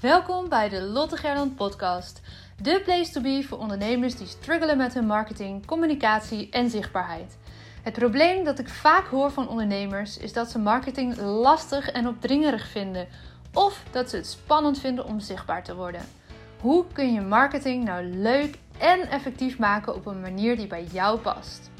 [0.00, 2.20] Welkom bij de Lotte Gerland podcast.
[2.62, 7.36] De place to be voor ondernemers die struggelen met hun marketing, communicatie en zichtbaarheid.
[7.82, 12.68] Het probleem dat ik vaak hoor van ondernemers is dat ze marketing lastig en opdringerig
[12.68, 13.08] vinden
[13.52, 16.02] of dat ze het spannend vinden om zichtbaar te worden.
[16.60, 21.18] Hoe kun je marketing nou leuk en effectief maken op een manier die bij jou
[21.18, 21.70] past?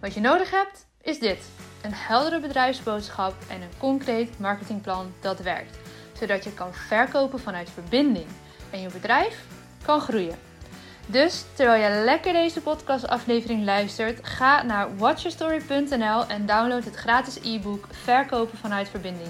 [0.00, 1.48] Wat je nodig hebt is dit:
[1.82, 5.78] een heldere bedrijfsboodschap en een concreet marketingplan dat werkt,
[6.18, 8.26] zodat je kan verkopen vanuit verbinding
[8.70, 9.44] en je bedrijf
[9.82, 10.38] kan groeien.
[11.06, 17.86] Dus terwijl je lekker deze podcastaflevering luistert, ga naar watchyourstory.nl en download het gratis e-book
[17.90, 19.28] Verkopen vanuit verbinding.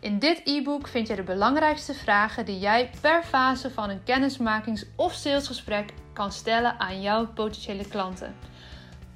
[0.00, 4.84] In dit e-book vind je de belangrijkste vragen die jij per fase van een kennismakings-
[4.96, 8.34] of salesgesprek kan stellen aan jouw potentiële klanten.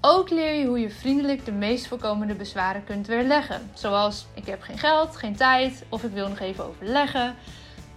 [0.01, 3.71] Ook leer je hoe je vriendelijk de meest voorkomende bezwaren kunt weerleggen.
[3.75, 7.35] Zoals ik heb geen geld, geen tijd of ik wil nog even overleggen.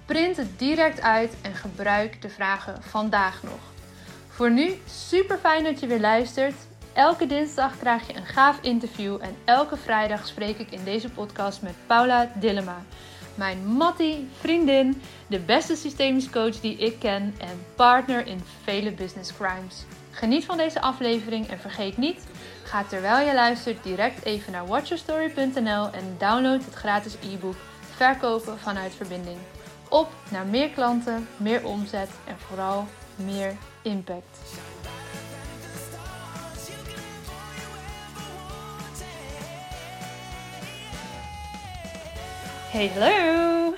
[0.05, 3.59] Print het direct uit en gebruik de vragen vandaag nog.
[4.27, 6.55] Voor nu super fijn dat je weer luistert.
[6.93, 11.61] Elke dinsdag krijg je een gaaf interview en elke vrijdag spreek ik in deze podcast
[11.61, 12.83] met Paula Dillema.
[13.35, 19.33] Mijn Mattie, vriendin, de beste systemisch coach die ik ken en partner in vele business
[19.33, 19.85] crimes.
[20.11, 22.23] Geniet van deze aflevering en vergeet niet,
[22.63, 27.55] ga terwijl je luistert direct even naar watchyourstory.nl en download het gratis e-book
[27.95, 29.37] Verkopen vanuit verbinding.
[29.89, 34.39] Op naar meer klanten, meer omzet en vooral meer impact.
[42.71, 43.75] Hey, hallo!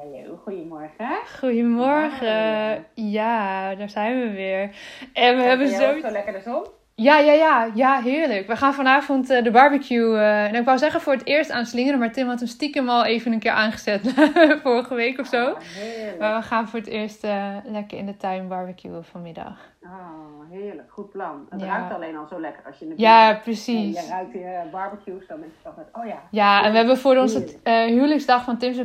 [0.00, 1.08] Hallo, goedemorgen.
[1.38, 2.86] Goedemorgen.
[2.94, 4.76] Ja, daar zijn we weer.
[5.12, 6.00] En we hebben zo...
[6.00, 6.66] zo lekker de zon?
[7.02, 8.46] Ja, ja, ja, ja, heerlijk.
[8.46, 10.10] We gaan vanavond uh, de barbecue.
[10.14, 13.04] Uh, en ik wou zeggen voor het eerst aanslingeren, maar Tim had hem stiekem al
[13.04, 14.12] even een keer aangezet
[14.62, 15.56] vorige week of zo.
[15.58, 16.18] Heerlijk.
[16.18, 19.58] Maar we gaan voor het eerst uh, lekker in de tuin barbecuen vanmiddag.
[19.82, 20.90] Oh, heerlijk.
[20.90, 21.46] Goed plan.
[21.50, 21.66] Het Ja.
[21.66, 23.96] ruikt alleen al zo lekker als je in de Ja, precies.
[23.96, 26.22] En je ruikt die eh, barbecues, dan denk je toch met, oh ja.
[26.30, 28.78] Ja, en we hebben voor onze eh, huwelijksdag van Tim's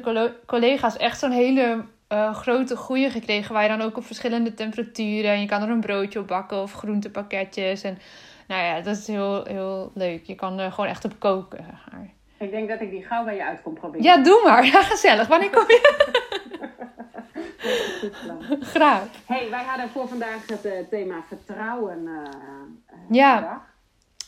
[0.46, 3.54] collega's echt zo'n hele eh, grote goeie gekregen.
[3.54, 5.32] Waar je dan ook op verschillende temperaturen.
[5.32, 7.84] En je kan er een broodje op bakken of groentepakketjes.
[7.84, 7.98] En
[8.48, 10.24] nou ja, dat is heel, heel leuk.
[10.26, 11.64] Je kan er gewoon echt op koken.
[11.70, 12.10] zeg maar.
[12.38, 14.04] Ik denk dat ik die gauw bij je uit kom proberen.
[14.06, 14.66] Ja, doe maar.
[14.66, 15.28] Ja, gezellig.
[15.28, 16.04] Wanneer kom je?
[18.76, 19.04] Graag.
[19.26, 22.32] hey, wij hadden voor vandaag het eh, thema vertrouwen eh,
[23.10, 23.36] Ja.
[23.40, 23.74] bedacht.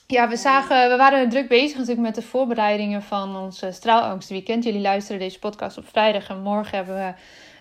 [0.07, 4.63] Ja, we, zagen, we waren druk bezig natuurlijk met de voorbereidingen van ons straalangstweekend.
[4.63, 7.13] Jullie luisteren deze podcast op vrijdag en morgen hebben we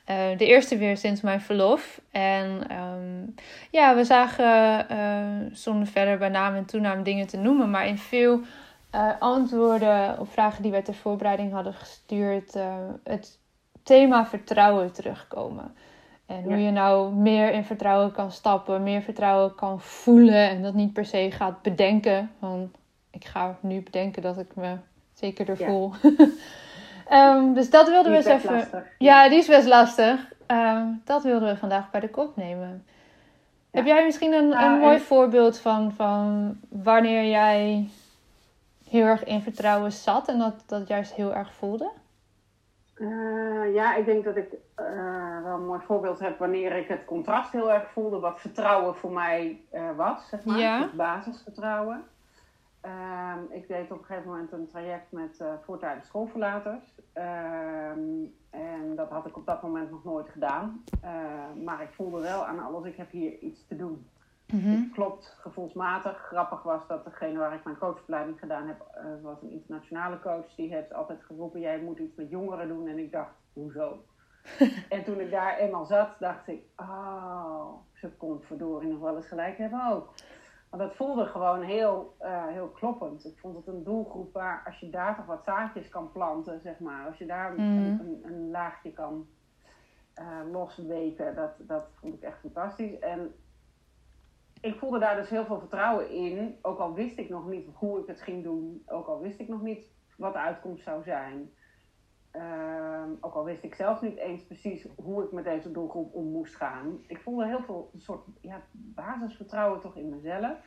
[0.07, 2.01] eh, de eerste weer sinds mijn verlof.
[2.11, 7.71] En ehm, ja, we zagen, eh, zonder verder bij naam en toenaam dingen te noemen,
[7.71, 8.41] maar in veel
[8.91, 12.55] eh, antwoorden op vragen die wij ter voorbereiding hadden gestuurd,
[13.05, 13.39] het
[13.83, 15.75] thema vertrouwen terugkomen.
[16.27, 20.75] En hoe je nou meer in vertrouwen kan stappen, meer vertrouwen kan voelen en dat
[20.75, 22.31] niet per se gaat bedenken.
[22.39, 22.77] Want
[23.11, 24.77] ik ga nu bedenken dat ik me
[25.13, 25.91] zekerder Ja.
[27.09, 28.55] Ehm, dus dat wilden Die we eens even.
[28.57, 28.85] lastig.
[28.99, 30.33] Ja, die is best lastig.
[30.47, 32.87] Ehm, dat wilden we vandaag bij de kop nemen.
[33.71, 37.89] Heb jij misschien een, Nou, een mooi en- voorbeeld van, van wanneer jij
[38.91, 41.91] heel erg in vertrouwen zat en dat dat juist heel erg voelde?
[42.95, 44.85] Eh, ja, ik denk dat ik eh,
[45.45, 49.13] wel een mooi voorbeeld heb wanneer ik het contrast heel erg voelde, wat vertrouwen voor
[49.13, 50.59] mij eh, was, zeg maar.
[50.59, 50.81] Ja.
[50.81, 52.05] Dus basisvertrouwen.
[52.87, 56.95] Ehm, ik deed op een gegeven moment een traject met voortijdig schoolverlaters.
[57.13, 60.85] Ehm, en dat had ik op dat moment nog nooit gedaan.
[61.01, 61.11] Eh,
[61.65, 64.07] maar ik voelde wel aan alles, ik heb hier iets te doen.
[64.53, 64.91] Mhm.
[64.93, 66.17] Klopt, gevoelsmatig.
[66.19, 70.55] Grappig was dat degene waar ik mijn coachopleiding gedaan heb, eh, was een internationale coach.
[70.55, 72.89] Die heeft altijd geroepen, jij moet iets met jongeren doen.
[72.89, 74.05] En ik dacht, hoezo?
[74.89, 79.27] en toen ik daar eenmaal zat, dacht ik, oh, ze kon verdorie nog wel eens
[79.27, 80.13] gelijk hebben ook.
[80.71, 83.25] Want dat voelde gewoon heel, eh, heel kloppend.
[83.25, 86.79] Ik vond het een doelgroep waar, als je daar toch wat zaadjes kan planten, zeg
[86.79, 87.07] maar.
[87.07, 88.01] Als je daar een, Mhm.
[88.01, 89.27] een, een laagje kan
[90.15, 92.99] eh, losweken, dat, dat vond ik echt fantastisch.
[92.99, 93.35] En
[94.61, 96.59] ik voelde daar dus heel veel vertrouwen in.
[96.63, 98.83] Ook al wist ik nog niet hoe ik het ging doen.
[98.87, 99.87] Ook al wist ik nog niet
[100.17, 101.51] wat de uitkomst zou zijn.
[102.37, 106.25] Ehm, ook al wist ik zelf niet eens precies hoe ik met deze doelgroep om
[106.31, 106.99] moest gaan.
[107.07, 110.59] Ik voelde heel veel een soort ja, basisvertrouwen toch in mezelf.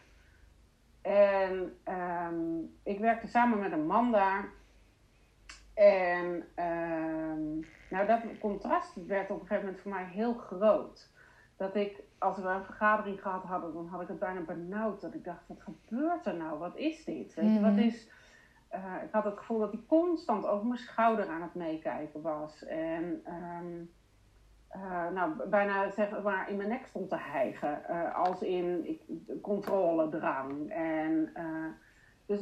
[1.01, 4.49] En ehm, ik werkte samen met een man daar.
[5.73, 11.09] En ehm, nou, dat contrast werd op een gegeven moment voor mij heel groot.
[11.57, 15.01] Dat ik, als we een vergadering gehad hadden, dan had ik het bijna benauwd.
[15.01, 16.59] Dat ik dacht, wat gebeurt er nou?
[16.59, 17.33] Wat is dit?
[17.33, 17.79] Weet je, wat Mhm.
[17.79, 18.09] is...
[18.69, 22.65] eh, ik had het gevoel dat hij constant over mijn schouder aan het meekijken was.
[22.65, 23.81] En ehm,
[24.67, 27.85] eh, nou, bijna zeg maar in mijn nek stond te hijgen.
[28.13, 29.01] als in ik,
[29.41, 30.71] controledrang.
[30.71, 31.33] En,
[32.25, 32.41] dus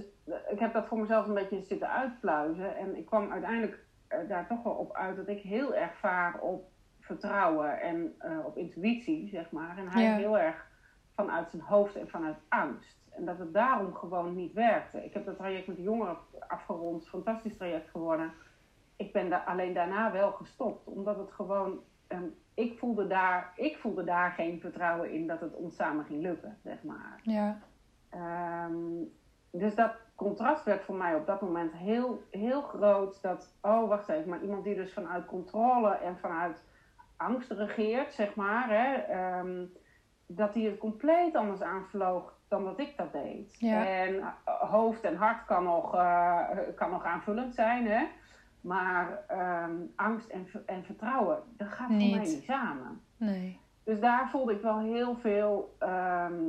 [0.50, 2.77] ik heb dat voor mezelf een beetje zitten uitpluizen.
[2.77, 3.85] En ik kwam uiteindelijk
[4.27, 6.69] daar toch wel op uit dat ik heel erg vaar op
[7.00, 8.15] vertrouwen en
[8.45, 9.77] op intuïtie, zeg maar.
[9.77, 10.68] En hij heel erg
[11.15, 13.06] vanuit zijn hoofd en vanuit angst.
[13.18, 15.06] En dat het daarom gewoon niet werkte.
[15.06, 16.18] Ik heb dat traject met de jongeren
[16.48, 18.34] afgerond, fantastisch traject geworden.
[18.96, 21.80] Ik ben daar alleen daarna wel gestopt, omdat het gewoon.
[22.08, 22.24] Ehm,
[22.54, 26.58] ik, voelde daar, ik voelde daar geen vertrouwen in dat het ons samen ging lukken,
[26.64, 27.19] zeg maar.
[27.24, 27.60] Ja.
[28.10, 29.04] Ehm,
[29.52, 33.22] dus dat contrast werd voor mij op dat moment heel, heel groot.
[33.22, 36.63] Dat, oh wacht even, maar iemand die dus vanuit controle en vanuit
[37.18, 38.70] angst regeert, zeg maar.
[38.70, 39.66] Hè, ehm,
[40.28, 43.58] dat hij het compleet anders aanvloog dan dat ik dat deed.
[43.62, 48.06] En eh, hoofd en hart kan nog, uh, kan nog aanvullend zijn, hè?
[48.62, 53.02] maar ehm, angst en, en vertrouwen, dat gaat voor mij niet samen.
[53.18, 53.60] Nee.
[53.84, 55.76] Dus daar voelde ik wel heel veel.
[55.80, 56.44] Ehm,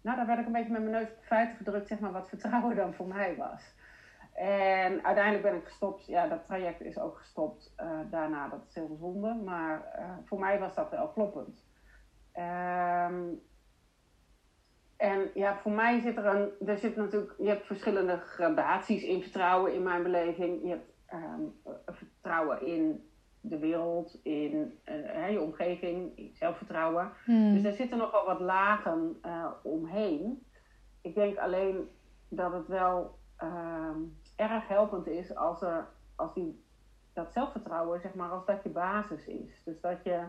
[0.00, 2.28] nou, daar werd ik een beetje met mijn neus op feiten gedrukt, zeg maar, wat
[2.28, 3.74] vertrouwen dan voor mij was.
[4.34, 6.06] En uiteindelijk ben ik gestopt.
[6.06, 8.48] Ja, dat traject is ook gestopt uh, daarna.
[8.48, 9.34] Dat is heel zonde.
[9.34, 9.82] Maar
[10.24, 11.64] voor mij was dat wel kloppend.
[12.36, 13.40] Um,
[15.00, 19.22] en ja, voor mij zit er een, er zit natuurlijk, je hebt verschillende gradaties in
[19.22, 20.62] vertrouwen in mijn beleving.
[20.62, 21.52] Je hebt um,
[21.86, 23.08] vertrouwen in
[23.40, 27.12] de wereld, in uh, je omgeving, in zelfvertrouwen.
[27.24, 27.52] Hmm.
[27.54, 30.46] Dus er zitten nog wel wat lagen uh, omheen.
[31.02, 31.88] Ik denk alleen
[32.28, 33.96] dat het wel uh,
[34.36, 36.64] erg helpend is als, er, als die,
[37.12, 39.62] dat zelfvertrouwen, zeg maar, als dat je basis is.
[39.64, 40.24] Dus dat je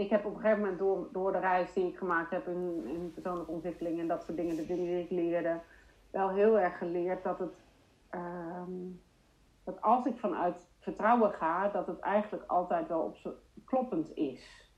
[0.00, 2.82] ik heb op een gegeven moment door, door de reis die ik gemaakt heb in,
[2.86, 5.60] in persoonlijke ontwikkeling en dat soort dingen, de dingen die ik leerde,
[6.10, 7.54] wel heel erg geleerd dat het.
[8.10, 8.70] Ehm,
[9.64, 14.70] dat als ik vanuit vertrouwen ga, dat het eigenlijk altijd wel op kloppend is.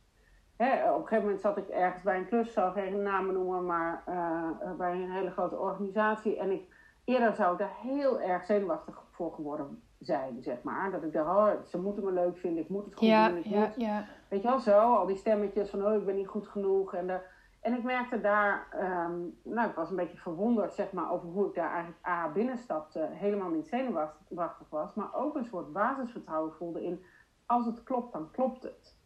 [0.57, 3.67] Hè, op een gegeven moment zat ik ergens bij een klus, zal geen namen noemen,
[3.67, 6.39] maar uh, bij een hele grote organisatie.
[6.39, 6.63] En ik,
[7.05, 10.91] eerder zou ik daar heel erg zenuwachtig voor geworden zijn, zeg maar.
[10.91, 13.37] Dat ik dacht, oh, ze moeten me leuk vinden, ik moet het goed doen.
[13.37, 14.05] Ik ja, moet, ja.
[14.33, 16.95] Weet je wel, zo, al die stemmetjes van, oh, ik ben niet goed genoeg.
[16.95, 17.21] En, de,
[17.61, 21.47] en ik merkte daar, ehm, nou, ik was een beetje verwonderd, zeg maar, over hoe
[21.47, 26.85] ik daar eigenlijk A, binnenstapte, helemaal niet zenuwachtig was, maar ook een soort basisvertrouwen voelde
[26.85, 27.05] in,
[27.47, 28.97] als het klopt, dan klopt het.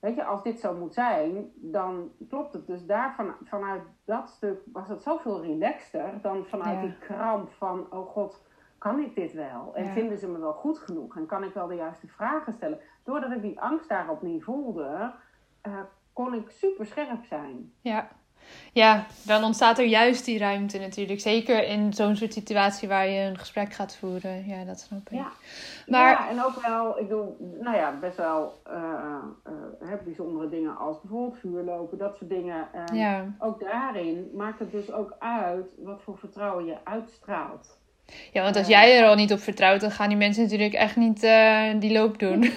[0.00, 2.66] Weet je, als dit zo moet zijn, dan klopt het.
[2.66, 8.08] Dus daar vanuit dat stuk was het zoveel relaxter dan vanuit die kramp van, oh
[8.08, 8.40] god,
[8.78, 9.74] kan ik dit wel?
[9.74, 11.16] En vinden ze me wel goed genoeg?
[11.16, 12.80] En kan ik wel de juiste vragen stellen?
[13.06, 15.12] Doordat ik die angst daarop niet voelde,
[15.66, 15.72] uh,
[16.12, 17.72] kon ik super scherp zijn.
[17.80, 18.08] Ja.
[18.72, 21.20] Ja, dan ontstaat er juist die ruimte natuurlijk.
[21.20, 24.46] Zeker in zo'n soort situatie waar je een gesprek gaat voeren.
[24.46, 25.18] Ja, dat snap ik.
[25.18, 25.32] Ja,
[25.86, 26.10] maar...
[26.10, 29.22] ja en ook wel, ik doe, nou ja, best wel uh,
[29.82, 32.68] uh, bijzondere dingen als bijvoorbeeld vuurlopen, dat soort dingen.
[32.92, 33.34] ja.
[33.38, 37.78] Ook daarin maakt het dus ook uit wat voor vertrouwen je uitstraalt.
[38.32, 40.96] Ja, want als jij er al niet op vertrouwt, dan gaan die mensen natuurlijk echt
[40.96, 42.44] niet uh, die loop doen.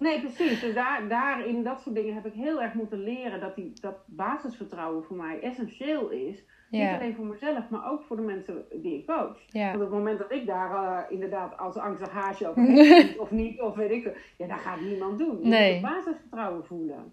[0.00, 0.60] Nee, precies.
[0.60, 3.94] Dus daar, daarin, dat soort dingen heb ik heel erg moeten leren dat die, dat
[4.06, 6.44] basisvertrouwen voor mij essentieel is.
[6.70, 9.38] Niet alleen voor mezelf, maar ook voor de mensen die ik coach.
[9.48, 9.64] Ja.
[9.64, 13.30] Want op het moment dat ik daar uh, inderdaad als angstig haasje over heb, of
[13.30, 15.38] niet, of weet ik ja, dat gaat niemand doen.
[15.42, 15.72] Je nee.
[15.72, 17.12] moet basisvertrouwen voelen.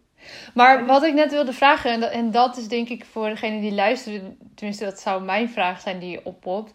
[0.53, 3.59] Maar wat ik net wilde vragen, en dat, en dat is denk ik voor degene
[3.61, 6.73] die luisteren, tenminste dat zou mijn vraag zijn die je oppopt.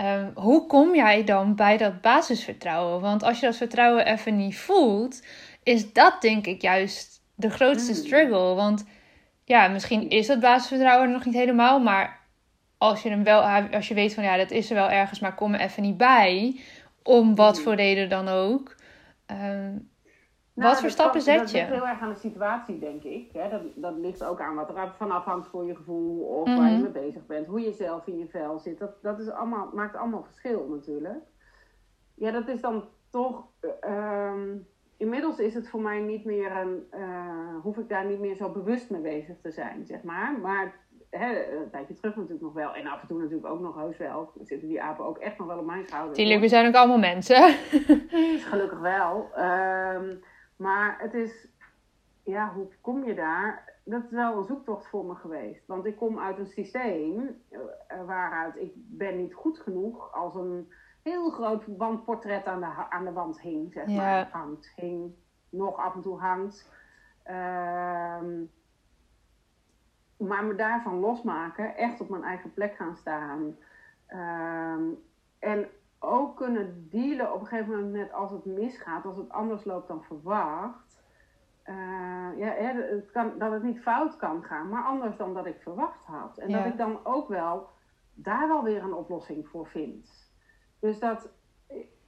[0.00, 3.00] Um, hoe kom jij dan bij dat basisvertrouwen?
[3.00, 5.22] Want als je dat vertrouwen even niet voelt,
[5.62, 8.02] is dat denk ik juist de grootste hmm.
[8.02, 8.54] struggle.
[8.54, 8.84] Want
[9.44, 12.20] ja, misschien is dat basisvertrouwen nog niet helemaal, maar
[12.78, 13.42] als je hem wel,
[13.72, 15.96] als je weet van ja, dat is er wel ergens, maar kom er even niet
[15.96, 16.60] bij,
[17.02, 17.64] om wat hmm.
[17.64, 18.76] voor reden dan ook.
[19.26, 19.90] Um,
[20.60, 21.40] nou, wat voor stappen zet je?
[21.40, 23.30] Dat ligt heel erg aan de situatie, denk ik.
[23.32, 23.48] Hè?
[23.48, 26.76] Dat, dat ligt ook aan wat er van afhangt voor je gevoel of waar je
[26.76, 26.82] mhm.
[26.82, 27.46] mee bezig bent.
[27.46, 28.78] Hoe je zelf in je vel zit.
[28.78, 31.24] Dat, dat is allemaal, maakt allemaal verschil natuurlijk.
[32.14, 33.46] Ja, dat is dan toch...
[33.86, 34.32] Uh,
[34.96, 36.86] inmiddels is het voor mij niet meer een...
[36.94, 40.38] Uh, hoef ik daar niet meer zo bewust mee bezig te zijn, zeg maar.
[40.42, 40.74] Maar
[41.10, 42.74] hè, een tijdje terug natuurlijk nog wel.
[42.74, 44.32] En af en toe natuurlijk ook nog heus wel.
[44.42, 46.14] Zitten die apen ook echt nog wel op mijn schouder.
[46.14, 47.54] Tuurlijk, we zijn ook allemaal mensen.
[48.50, 49.30] Gelukkig wel.
[49.38, 50.22] Um,
[50.60, 51.48] maar het is,
[52.22, 53.72] ja, hoe kom je daar?
[53.84, 55.66] Dat is wel een zoektocht voor me geweest.
[55.66, 57.60] Want ik kom uit een systeem uh,
[58.06, 63.12] waaruit ik ben niet goed genoeg als een heel groot wandportret aan de, aan de
[63.12, 64.28] wand hing, zeg maar.
[64.32, 65.14] Hangt, hing,
[65.48, 66.70] nog af en toe hangt.
[67.22, 68.44] Ehm,
[70.16, 73.56] maar me daarvan losmaken, echt op mijn eigen plek gaan staan.
[74.06, 74.84] Ehm,
[75.38, 75.68] en
[76.00, 79.88] ook kunnen dealen op een gegeven moment met als het misgaat, als het anders loopt
[79.88, 80.98] dan verwacht.
[81.66, 85.62] Uh, ja, het kan, dat het niet fout kan gaan, maar anders dan dat ik
[85.62, 86.38] verwacht had.
[86.38, 87.68] En dat ik dan ook wel
[88.14, 90.30] daar wel weer een oplossing voor vind.
[90.80, 91.28] Dus dat,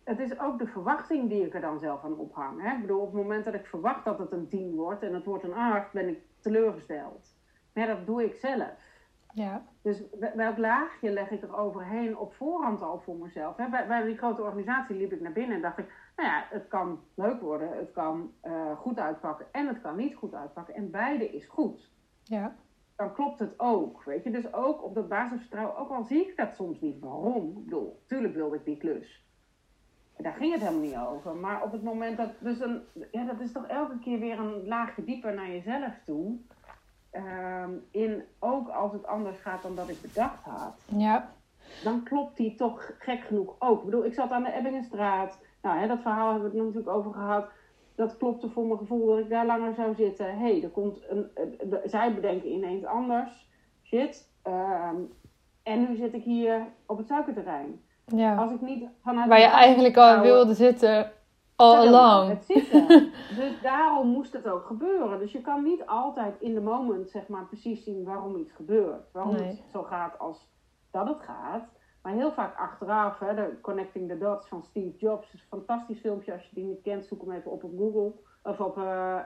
[0.04, 2.62] het is ook de verwachting die ik er dan zelf aan ophang.
[2.62, 2.75] Hè?
[2.75, 5.25] Ik bedoel, op het moment dat ik verwacht dat het een 10 wordt en het
[5.25, 7.37] wordt een 8, ben ik teleurgesteld.
[7.75, 8.91] Maar dat doe ik zelf.
[9.33, 9.62] Ja.
[9.83, 10.03] Dus
[10.35, 13.57] welk laagje leg ik er overheen op voorhand al voor mezelf?
[13.57, 13.69] Hè?
[13.69, 16.69] Bij, bij die grote organisatie liep ik naar binnen en dacht ik, nou ja, het
[16.69, 20.75] kan leuk worden, het kan uh, goed uitpakken en het kan niet goed uitpakken.
[20.75, 21.91] En beide is goed.
[22.23, 22.57] Ja.
[22.97, 24.31] Dan klopt het ook, weet je.
[24.31, 27.49] Dus ook op dat basisvertrouwen, ook al zie ik dat soms niet waarom.
[27.49, 29.23] Ik bedoel, tuurlijk wilde ik die klus.
[30.17, 31.37] Daar ging het helemaal niet over.
[31.37, 34.67] Maar op het moment dat, dus een, ja, dat is toch elke keer weer een
[34.67, 36.39] laagje dieper naar jezelf toe.
[37.12, 40.75] Ehm, in ook als het anders gaat dan dat ik bedacht had.
[40.87, 41.28] Ja.
[41.85, 43.78] Dan klopt die toch gek genoeg ook.
[43.78, 45.38] Ik bedoel, ik zat aan de Ebbingenstraat.
[45.62, 47.47] Nou, hè, dat verhaal hebben we het natuurlijk over gehad.
[47.95, 50.26] Dat klopte voor mijn gevoel dat ik daar langer zou zitten.
[50.38, 51.31] Hé, hey, er komt een,
[51.85, 53.49] zij bedenken ineens anders.
[53.83, 54.28] Shit.
[54.42, 54.97] Ehm,
[55.62, 57.81] en nu zit ik hier op het suikerterrein.
[58.07, 58.37] Ja.
[58.37, 61.12] Als ik niet vanuit Waar je eigenlijk al wilde zitten
[61.62, 62.28] all along.
[62.28, 62.88] Het zitten.
[63.40, 65.19] dus daarom moest het ook gebeuren.
[65.19, 69.12] Dus je kan niet altijd in de moment zeg maar precies zien waarom iets gebeurt.
[69.12, 70.49] Waarom het zo gaat als
[70.90, 71.64] dat het gaat.
[72.02, 76.00] Maar heel vaak achteraf, hè, de Connecting the Dots van Steve Jobs, is een fantastisch
[76.00, 76.33] filmpje.
[76.33, 79.19] Als je die niet kent, zoek hem even op op Google of op uh,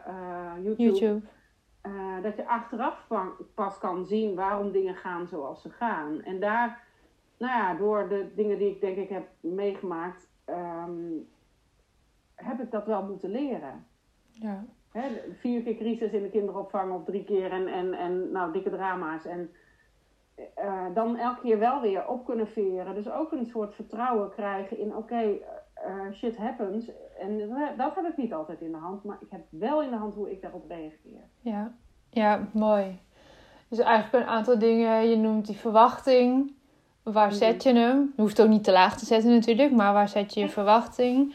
[0.62, 0.82] YouTube.
[0.82, 1.26] YouTube.
[1.82, 3.08] Uh, dat je achteraf
[3.54, 6.22] pas kan zien waarom dingen gaan zoals ze gaan.
[6.22, 6.82] En daar,
[7.36, 11.28] nou ja, door de dingen die ik denk ik heb meegemaakt, um,
[12.46, 13.86] heb ik dat wel moeten leren.
[14.30, 14.64] Ja.
[15.40, 19.24] Vier keer crisis in de kinderopvang of drie keer en, en, en nou, dikke drama's.
[19.24, 19.50] En
[20.58, 22.94] uh, dan elke keer wel weer op kunnen veren.
[22.94, 25.42] Dus ook een soort vertrouwen krijgen in: oké, okay,
[25.86, 26.90] uh, shit happens.
[27.18, 27.38] En
[27.76, 30.14] dat heb ik niet altijd in de hand, maar ik heb wel in de hand
[30.14, 31.22] hoe ik daarop reageer.
[31.40, 31.72] Ja,
[32.10, 32.98] ja mooi.
[33.68, 35.08] Dus eigenlijk een aantal dingen.
[35.08, 36.54] Je noemt die verwachting.
[37.02, 37.36] Waar mhm.
[37.36, 38.12] zet je hem?
[38.16, 41.34] Je hoeft ook niet te laag te zetten natuurlijk, maar waar zet je je verwachting?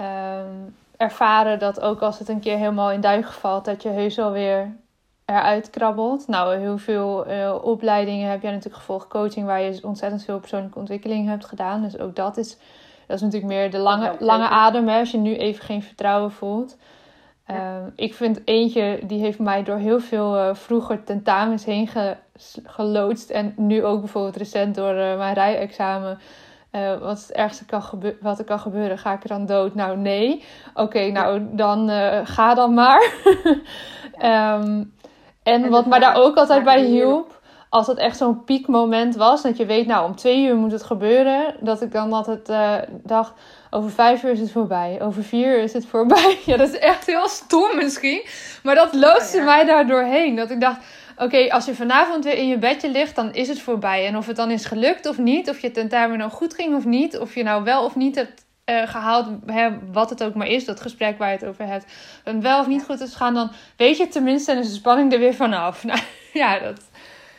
[0.00, 4.18] Um, ervaren dat ook als het een keer helemaal in duigen valt, dat je heus
[4.18, 4.76] alweer
[5.24, 6.28] eruit krabbelt.
[6.28, 10.78] Nou, heel veel uh, opleidingen heb jij natuurlijk gevolgd, coaching, waar je ontzettend veel persoonlijke
[10.78, 11.82] ontwikkeling hebt gedaan.
[11.82, 12.56] Dus ook dat is,
[13.06, 16.32] dat is natuurlijk meer de lange, lange adem, hè, als je nu even geen vertrouwen
[16.32, 16.76] voelt.
[17.46, 22.16] Ehm, ik vind eentje, die heeft mij door heel veel uh, vroeger tentamens heen ge
[22.64, 23.30] geloodst.
[23.30, 26.18] En nu ook bijvoorbeeld recent door uh, mijn rijexamen.
[26.72, 27.82] Uh, wat het ergste kan
[28.20, 29.74] wat er kan gebeuren, ga ik er dan dood?
[29.74, 30.44] Nou, nee.
[30.74, 31.88] Oké, nou dan
[32.26, 33.12] ga dan maar.
[34.58, 34.92] um,
[35.42, 39.56] En, wat mij daar ook altijd bij hielp, als het echt zo'n piekmoment was, dat
[39.56, 43.32] je weet, nou om twee uur moet het gebeuren, dat ik dan altijd uh, dacht,
[43.70, 46.38] over vijf uur is het voorbij, over vier uur is het voorbij.
[46.46, 48.26] Ja, dat is echt heel stom misschien,
[48.62, 50.36] maar dat loodste mij daar doorheen.
[50.36, 50.78] Dat ik dacht,
[51.20, 54.06] oké, als je vanavond weer in je bedje ligt, dan is het voorbij.
[54.06, 56.84] En of het dan is gelukt of niet, of je tentamen nou goed ging of
[56.84, 60.46] niet, of je nou wel of niet hebt uh, gehaald, hè, wat het ook maar
[60.46, 61.92] is, dat gesprek waar je het over hebt,
[62.24, 65.12] en wel of niet goed is gaan, dan weet je tenminste en is de spanning
[65.12, 65.84] er weer vanaf.
[65.90, 66.00] Nou,
[66.32, 66.89] ja, dat.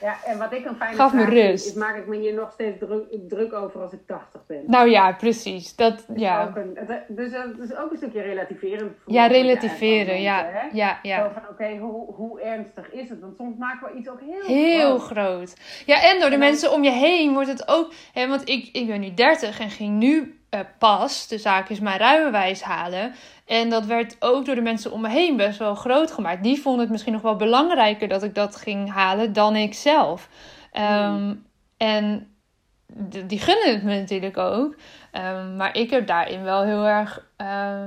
[0.02, 1.66] Ja, en wat ik een fijne Gaf me rust.
[1.66, 4.64] is, maak ik me hier nog steeds druk, druk over als ik 80 ben.
[4.68, 5.76] Nou ja, precies.
[5.76, 6.54] Dat, ja.
[6.56, 6.78] Een,
[7.08, 8.96] dus dat is ook een stukje relativeren.
[9.06, 10.70] Ja, relativeren, ja.
[10.74, 11.24] ja, ja.
[11.24, 13.20] Zo van, oké, hoe, hoe ernstig is het?
[13.20, 15.56] Want soms maken we iets ook heel, heel groot.
[15.86, 17.94] Ja, en door de mensen om je heen wordt het ook...
[18.14, 21.80] Hè, want ik, ik ben nu 30 en ging nu uh, pas, de zaak is
[21.80, 23.14] mijn rijbewijs halen.
[23.46, 26.44] En dat werd ook door de mensen om me heen best wel groot gemaakt.
[26.44, 30.30] Die vonden het misschien nog wel belangrijker dat ik dat ging halen dan ik zelf.
[30.72, 31.34] Ehm,
[31.78, 32.36] en
[33.26, 34.76] die gunnen het me natuurlijk ook.
[35.12, 37.26] Ehm, maar ik heb daarin wel heel erg.
[37.42, 37.84] Uh,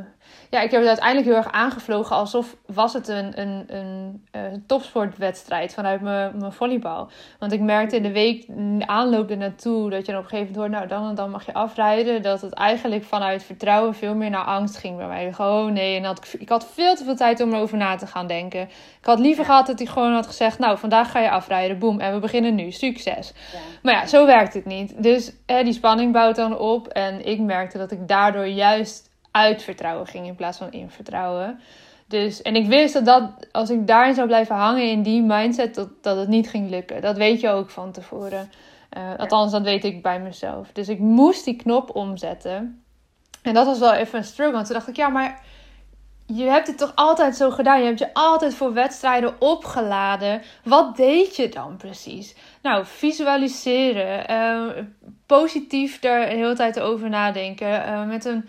[0.54, 4.64] ja, ik heb het uiteindelijk heel erg aangevlogen alsof was het een, een, een, een
[4.66, 7.08] topsportwedstrijd vanuit mijn, mijn volleybal.
[7.38, 8.46] Want ik merkte in de week
[8.87, 11.46] aanloop naartoe dat je dan op een gegeven moment hoort, nou dan en dan mag
[11.46, 12.23] je afrijden.
[12.23, 15.32] Dat het eigenlijk vanuit vertrouwen veel meer naar angst ging bij mij.
[15.32, 18.06] Gewoon nee, en had ik, ik had veel te veel tijd om erover na te
[18.06, 18.61] gaan denken.
[18.61, 22.00] Ik had liever gehad dat hij gewoon had gezegd, nou vandaag ga je afrijden, boem,
[22.00, 23.32] en we beginnen nu, succes.
[23.82, 25.02] Maar ja, zo werkt het niet.
[25.02, 29.62] Dus hè, die spanning bouwt dan op en ik merkte dat ik daardoor juist uit
[29.62, 31.61] vertrouwen ging in plaats van in vertrouwen.
[32.07, 35.75] Dus, en ik wist dat, dat als ik daarin zou blijven hangen in die mindset,
[35.75, 37.00] dat, dat het niet ging lukken.
[37.00, 38.50] Dat weet je ook van tevoren.
[38.97, 40.73] Uh, althans, dat weet ik bij mezelf.
[40.73, 42.85] Dus ik moest die knop omzetten.
[43.43, 44.55] En dat was wel even een struggle.
[44.55, 45.43] Want toen dacht ik, ja, maar
[46.26, 47.81] je hebt het toch altijd zo gedaan?
[47.81, 50.43] Je hebt je altijd voor wedstrijden opgeladen.
[50.64, 52.37] Wat deed je dan precies?
[52.62, 54.31] Nou, visualiseren.
[54.31, 54.85] Uh,
[55.26, 57.69] positief er de hele tijd over nadenken.
[57.69, 58.49] Uh, met een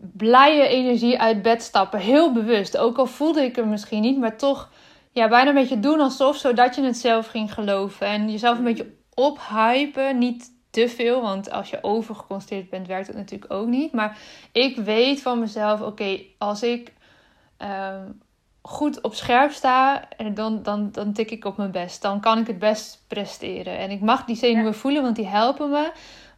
[0.00, 2.00] blije energie uit bed stappen.
[2.00, 2.76] Heel bewust.
[2.76, 4.70] Ook al voelde ik hem misschien niet, maar toch
[5.12, 8.06] ja, bijna een beetje doen alsof, zodat je het zelf ging geloven.
[8.06, 10.18] En jezelf een beetje ophypen.
[10.18, 13.92] Niet te veel, want als je overgeconcentreerd bent, werkt het natuurlijk ook niet.
[13.92, 14.18] Maar
[14.52, 16.92] ik weet van mezelf, oké, als ik
[17.56, 18.10] ehm,
[18.62, 22.02] goed op scherp sta, dan, dan, dan tik ik op mijn best.
[22.02, 23.78] Dan kan ik het best presteren.
[23.78, 25.92] En ik mag die zenuwen voelen, want die helpen me.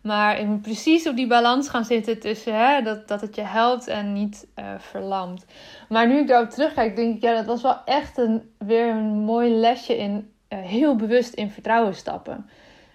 [0.05, 3.43] Maar ik moet precies op die balans gaan zitten tussen hè, dat, dat het je
[3.43, 5.45] helpt en niet uh, verlamt.
[5.89, 9.19] Maar nu ik daarop terugkijk, denk ik, ja, dat was wel echt een, weer een
[9.19, 12.47] mooi lesje in uh, heel bewust in vertrouwen stappen.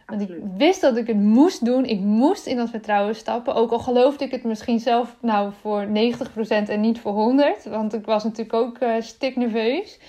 [0.06, 1.86] Want ik wist dat ik het moest doen.
[1.86, 3.56] Ik moest in dat vertrouwen stappen.
[3.56, 5.90] Ook al geloofde ik het misschien zelf nou voor 90%
[6.48, 7.34] en niet voor
[7.66, 7.70] 100%.
[7.70, 10.00] Want ik was natuurlijk ook uh, stiknerveus.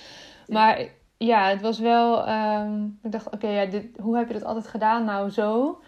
[0.47, 0.85] Maar
[1.17, 2.29] ja, het was wel...
[2.29, 5.05] Um, ik dacht, oké, ja, dit, hoe heb je dat altijd gedaan?
[5.05, 5.79] Nou, zo.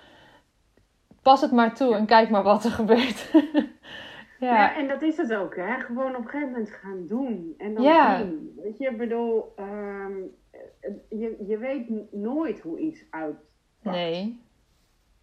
[1.23, 3.31] Pas het maar toe en kijk maar wat er gebeurt.
[4.39, 4.53] ja.
[4.55, 4.75] ja.
[4.75, 5.79] en dat is het ook, hè.
[5.79, 7.53] Gewoon op een gegeven moment gaan doen.
[7.57, 8.17] En dan ja.
[8.17, 8.59] doen.
[8.63, 9.53] Weet je, ik bedoel...
[9.59, 10.31] Um,
[11.09, 13.35] je, je weet nooit hoe iets uit
[13.83, 14.41] Nee.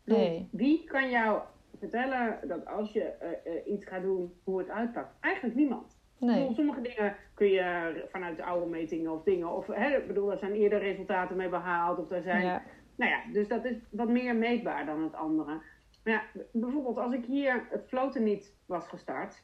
[0.04, 0.48] nee.
[0.52, 1.40] Wie kan jou
[1.78, 5.14] vertellen dat als je uh, uh, iets gaat doen, hoe het uitpakt?
[5.20, 5.98] Eigenlijk niemand.
[6.18, 6.38] Nee.
[6.38, 10.30] Bedoel, sommige dingen kun je vanuit de oude metingen of dingen, of hè, ik bedoel,
[10.32, 12.44] er zijn eerder resultaten mee behaald, of er zijn.
[12.44, 12.62] Ja.
[12.96, 15.60] Nou ja, dus dat is wat meer meetbaar dan het andere.
[16.04, 19.42] Ja, bijvoorbeeld als ik hier het floten niet was gestart,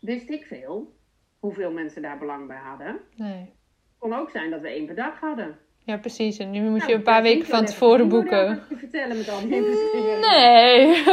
[0.00, 0.96] wist ik veel
[1.38, 3.00] hoeveel mensen daar belang bij hadden.
[3.16, 3.40] Nee.
[3.40, 5.58] Het kon ook zijn dat we één per dag hadden.
[5.88, 6.38] Ja, precies.
[6.38, 8.62] En nu moet nou, je een paar weken van tevoren boeken.
[8.68, 9.48] Je vertellen met al die.
[10.20, 11.04] Nee.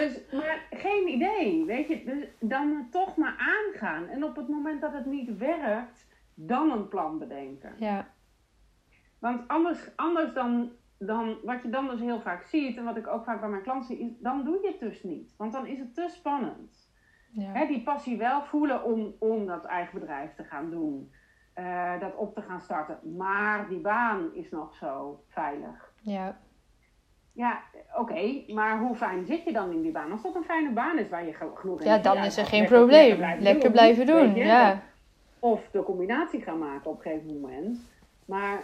[0.00, 2.04] dus, maar geen idee, weet je.
[2.04, 4.08] Dus dan toch maar aangaan.
[4.08, 7.74] En op het moment dat het niet werkt, dan een plan bedenken.
[7.78, 8.12] Ja.
[9.18, 13.06] Want anders, anders dan, dan, wat je dan dus heel vaak ziet, en wat ik
[13.06, 15.34] ook vaak bij mijn klanten zie, is, dan doe je het dus niet.
[15.36, 16.92] Want dan is het te spannend.
[17.32, 17.66] Ja.
[17.66, 21.12] die passie wel voelen om, om dat eigen bedrijf te gaan doen.
[21.58, 23.16] Uh, dat op te gaan starten.
[23.16, 25.92] Maar die baan is nog zo veilig.
[26.00, 26.38] Ja.
[27.32, 27.60] Ja,
[27.96, 30.12] oké, maar hoe fijn zit je dan in die baan?
[30.12, 33.18] Als dat een fijne baan is waar je genoeg Ja, dan is er geen probleem.
[33.38, 34.82] Lekker blijven, doen, ja.
[35.38, 37.78] Of de combinatie gaan maken op een gegeven moment.
[38.24, 38.60] Maar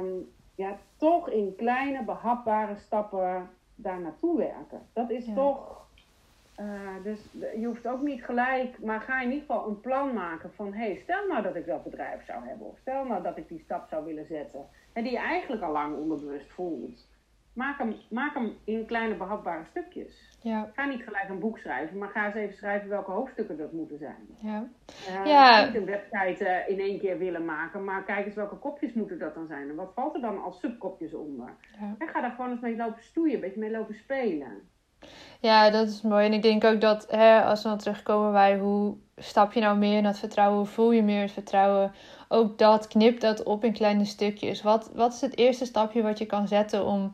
[0.00, 4.86] um, ja, toch in kleine, behapbare stappen daar naartoe werken.
[4.92, 5.78] Dat is toch
[6.60, 10.50] uh, dus je hoeft ook niet gelijk, maar ga in ieder geval een plan maken
[10.54, 13.36] van: hé, hey, stel nou dat ik dat bedrijf zou hebben, of stel nou dat
[13.36, 17.06] ik die stap zou willen zetten, en die je eigenlijk al lang onderbewust voelt.
[17.52, 20.27] Maak hem, maak hem in kleine behapbare stukjes.
[20.40, 20.70] Ja.
[20.74, 23.98] Ga niet gelijk een boek schrijven, maar ga eens even schrijven welke hoofdstukken dat moeten
[23.98, 24.28] zijn.
[24.40, 24.68] Ja.
[25.08, 25.64] Uh, ja.
[25.64, 29.18] Niet een website uh, in één keer willen maken, maar kijk eens welke kopjes moeten
[29.18, 29.68] dat dan zijn.
[29.68, 31.50] En wat valt er dan als subkopjes onder?
[31.80, 31.94] Ja.
[31.98, 34.68] En ga daar gewoon eens mee lopen stoeien, een beetje mee lopen spelen.
[35.40, 36.26] Ja, dat is mooi.
[36.26, 39.78] En ik denk ook dat hè, als we dan terugkomen bij hoe stap je nou
[39.78, 41.92] meer in dat vertrouwen, hoe voel je meer het vertrouwen,
[42.28, 44.62] ook dat, knip dat op in kleine stukjes.
[44.62, 47.12] Wat, wat is het eerste stapje wat je kan zetten om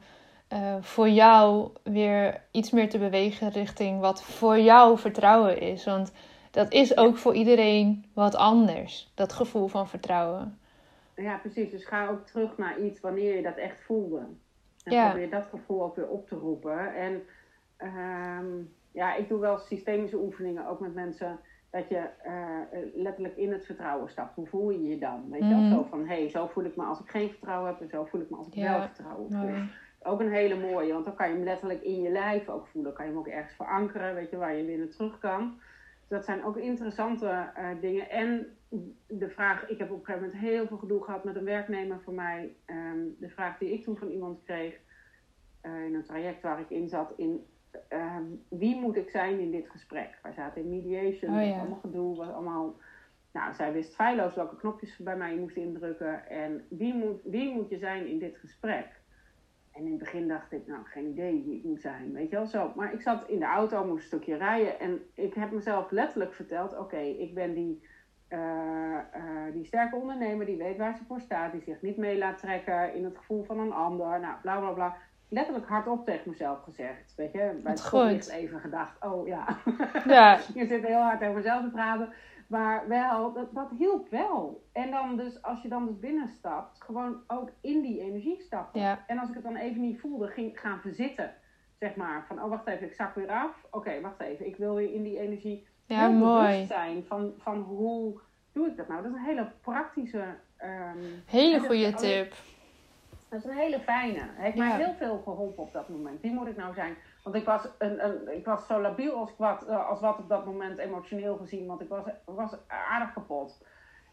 [0.53, 5.85] uh, voor jou weer iets meer te bewegen richting wat voor jou vertrouwen is?
[5.85, 6.13] Want
[6.51, 10.59] dat is ook voor iedereen wat anders, dat gevoel van vertrouwen.
[11.17, 11.71] Ja, precies.
[11.71, 14.27] Dus ga ook terug naar iets wanneer je dat echt voelde.
[14.85, 15.11] En ja.
[15.11, 16.95] probeer dat gevoel ook weer op te roepen.
[16.95, 17.23] En
[17.83, 21.41] Um, ja, ik doe wel systemische oefeningen ook met mensen.
[21.71, 24.35] Dat je uh, letterlijk in het vertrouwen stapt.
[24.35, 25.31] Hoe voel je je dan?
[25.31, 25.59] Weet je wel?
[25.59, 25.75] Mhm.
[25.75, 27.81] Zo van, hé, hey, zo voel ik me als ik geen vertrouwen heb.
[27.81, 29.51] En zo voel ik me als ik wel vertrouwen voel.
[30.05, 32.93] Ook een hele mooie, want dan kan je hem letterlijk in je lijf ook voelen.
[32.93, 35.59] Kan je hem ook ergens verankeren, weet je, waar je weer terug kan.
[36.01, 38.11] Dus dat zijn ook interessante uh, dingen.
[38.11, 38.57] En
[39.07, 42.01] de vraag, ik heb op een gegeven moment heel veel gedoe gehad met een werknemer
[42.05, 42.57] van mij.
[42.67, 44.81] Um, de vraag die ik toen van iemand kreeg,
[45.63, 47.47] uh, in een traject waar ik in zat, in
[47.89, 50.19] Ehm, wie moet ik zijn in dit gesprek?
[50.23, 51.59] Wij zaten in mediation, oh, ja.
[51.59, 52.77] allemaal gedoe, was allemaal...
[53.33, 57.69] Nou, zij wist feilloos welke knopjes bij mij moest indrukken en wie moet, wie moet
[57.69, 59.01] je zijn in dit gesprek?
[59.75, 62.37] En in het begin dacht ik, nou, geen idee wie ik moet zijn, weet je
[62.37, 62.73] wel zo.
[62.75, 66.35] Maar ik zat in de auto, moest een stukje rijden en ik heb mezelf letterlijk
[66.35, 67.83] verteld, oké, ik ben die,
[68.29, 68.39] uh,
[69.17, 72.39] uh, die sterke ondernemer die weet waar ze voor staat, die zich niet mee laat
[72.39, 74.97] trekken in het gevoel van een ander, nou, bla bla bla
[75.35, 77.15] letterlijk hardop tegen mezelf gezegd.
[77.17, 79.59] Weet je, bij het schoollicht even gedacht, oh ja,
[80.07, 80.39] ja.
[80.55, 82.13] je zit heel hard over mezelf te praten.
[82.47, 84.65] Maar wel, dat, dat hielp wel.
[84.73, 88.81] En dan dus, als je dan dus binnenstapt, gewoon ook in die energie stappen.
[88.81, 89.05] Ja.
[89.07, 91.35] En als ik het dan even niet voelde, ging gaan verzitten.
[91.79, 93.67] Zeg maar, van, oh wacht even, ik zak weer af.
[93.71, 96.67] Oké, wacht even, ik wil weer in die energie ja, mooi.
[96.67, 98.21] zijn van, van hoe
[98.53, 99.03] doe ik dat nou.
[99.03, 100.25] Dat is een hele praktische...
[100.65, 102.35] Um, hele goede tip.
[103.29, 104.29] Dat is een hele fijne.
[104.35, 106.21] Heeft mij heel veel geholpen op dat moment.
[106.21, 109.37] Wie moet ik nou zijn Want ik was, een, een, ik was zo labiel als
[109.37, 111.67] wat, eh, als wat op dat moment emotioneel gezien.
[111.67, 113.65] Want ik was, was aardig kapot.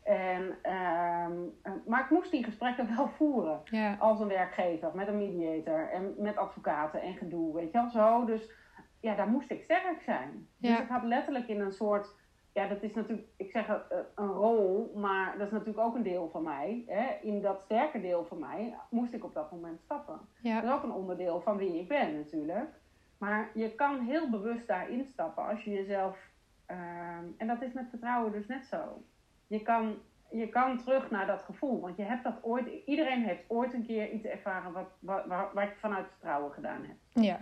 [0.04, 3.62] En, ehm, eh, maar ik moest die gesprekken wel voeren.
[3.64, 3.96] Ja.
[4.00, 8.26] Als een werkgever, met een mediator en met advocaten en gedoe, weet je wel zo.
[8.26, 8.52] Dus
[9.00, 10.48] ja, daar moest ik sterk zijn.
[10.58, 10.70] Ja.
[10.70, 12.16] Dus ik had letterlijk in een soort,
[12.54, 13.82] ja, dat is natuurlijk, ik zeg een,
[14.16, 16.84] een rol, maar dat is natuurlijk ook een deel van mij.
[16.88, 17.18] Hè?
[17.22, 20.20] In dat sterke deel van mij moest ik op dat moment stappen.
[20.42, 20.62] Ja.
[20.62, 22.80] Dat is ook een onderdeel van wie ik ben natuurlijk.
[23.22, 26.18] Maar je kan heel bewust daarin stappen als je jezelf,
[26.66, 29.04] ehm, en dat is met vertrouwen dus net zo.
[29.48, 29.98] Je kan,
[30.32, 33.86] je kan terug naar dat gevoel, want je hebt dat ooit, iedereen heeft ooit een
[33.86, 37.26] keer iets ervaren wat, wat, wat, wat je vanuit vertrouwen gedaan hebt.
[37.26, 37.40] Ja.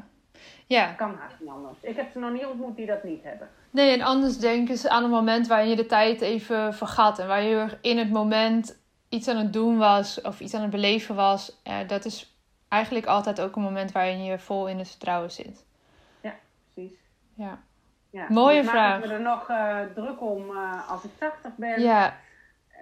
[0.68, 0.88] Ja.
[0.88, 1.78] Dat kan haast niet anders.
[1.82, 3.50] Ik heb ze nog niet ontmoet die dat niet hebben.
[3.70, 7.20] Nee, en anders denken ze aan een moment waarin je de tijd even vergat.
[7.20, 10.72] En waar je in het moment iets aan het doen was of iets aan het
[10.72, 11.62] beleven was.
[11.64, 12.38] Eh, dat is
[12.68, 15.68] eigenlijk altijd ook een moment waarin je vol in het vertrouwen zit.
[16.82, 17.00] Ja, precies.
[17.36, 17.60] Ja.
[18.12, 18.26] Ja.
[18.30, 19.00] Mooie ik maak vraag.
[19.06, 21.82] me er nog eh, druk om eh, als ik 80 ben.
[21.82, 22.14] Ja,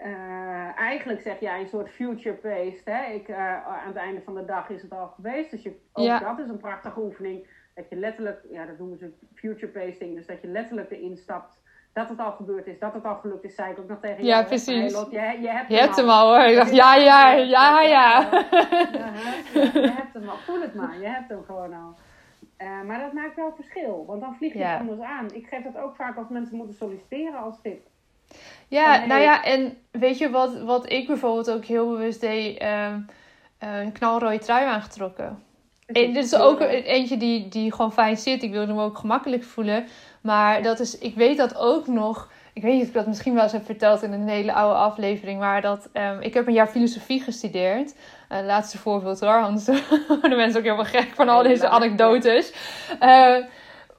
[0.04, 2.82] Eh, eigenlijk zeg jij een soort future-paced.
[2.86, 3.06] Hè?
[3.14, 5.52] Ik, aan het einde van de dag is het al geweest.
[5.52, 6.20] Dus je, ook Ja.
[6.20, 7.48] dat is een prachtige oefening.
[7.76, 10.16] Dat je letterlijk, ja, dat noemen ze future-pacing.
[10.16, 11.60] Dus dat je letterlijk erin stapt.
[11.94, 14.24] Dat het al gebeurd is, dat het al gelukt is, zei ik ook nog tegen
[14.24, 14.42] Ja, jou.
[14.42, 14.94] hè, precies.
[14.94, 16.44] Lot, je, je hebt je hebt hem al hoor.
[16.46, 18.20] Ik dacht, ja, ja, ja, ja.
[19.54, 21.00] je hebt hem al, voel het maar.
[21.00, 21.96] Je hebt hem gewoon al.
[22.58, 24.70] Eh, maar dat maakt wel verschil, want dan vlieg je Ja.
[24.72, 25.34] het anders aan.
[25.34, 27.88] Ik geef dat ook vaak als mensen moeten solliciteren als tip.
[28.68, 32.58] Ja, nou ja, en weet je wat, wat ik bijvoorbeeld ook heel bewust deed?
[32.58, 33.00] ehm,
[33.58, 35.44] eh, een knalrode trui aangetrokken.
[35.86, 38.44] En dit is ook een- eentje die, die gewoon fijn zit.
[38.44, 39.86] Ik wilde me ook gemakkelijk voelen.
[40.22, 42.32] Maar dat is, ik weet dat ook nog.
[42.54, 44.76] Ik weet niet of ik dat misschien wel eens heb verteld in een hele oude
[44.80, 45.40] aflevering.
[45.40, 47.96] Maar dat ehm, ik heb een jaar filosofie gestudeerd.
[48.28, 49.42] Eh, laatste voorbeeld hoor.
[49.42, 49.66] Anders
[50.22, 52.54] worden mensen ook helemaal gek van al deze anekdotes.
[53.00, 53.36] Eh,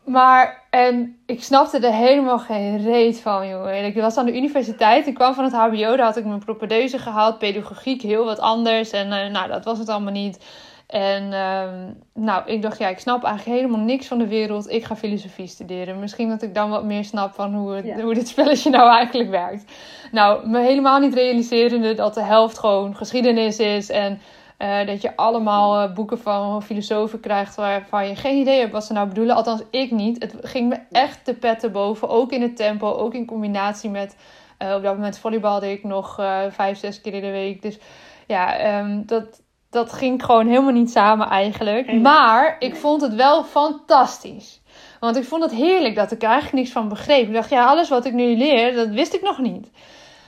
[0.04, 3.72] maar, en ik snapte er helemaal geen reet van, jongen.
[3.72, 5.06] En ik was aan de universiteit.
[5.06, 5.96] Ik kwam van het HBO.
[5.96, 7.38] Daar had ik mijn propedeuse gehaald.
[7.38, 8.90] Pedagogiek, heel wat anders.
[8.90, 10.44] En eh, nou, dat was het allemaal niet.
[10.88, 14.70] En ehm, nou, ik dacht, ja, ik snap eigenlijk helemaal niks van de wereld.
[14.70, 15.98] Ik ga filosofie studeren.
[15.98, 18.00] Misschien dat ik dan wat meer snap van hoe, het, Ja.
[18.00, 19.72] hoe dit spelletje nou eigenlijk werkt.
[20.12, 23.90] Nou, me helemaal niet realiserende dat de helft gewoon geschiedenis is.
[23.90, 24.20] En
[24.56, 28.84] eh, dat je allemaal eh, boeken van filosofen krijgt waarvan je geen idee hebt wat
[28.84, 29.36] ze nou bedoelen.
[29.36, 30.22] Althans, ik niet.
[30.22, 32.08] Het ging me echt te petten boven.
[32.08, 34.16] Ook in het tempo, ook in combinatie met...
[34.58, 36.14] eh, op dat moment volleybalde ik nog
[36.48, 37.62] vijf, zes keer in de week.
[37.62, 37.78] Dus
[38.26, 41.92] ja, ehm, dat, dat ging gewoon helemaal niet samen eigenlijk.
[41.92, 44.62] Maar ik vond het wel fantastisch.
[45.00, 47.26] Want ik vond het heerlijk dat ik er eigenlijk niks van begreep.
[47.26, 49.70] Ik dacht, ja, alles wat ik nu leer, dat wist ik nog niet.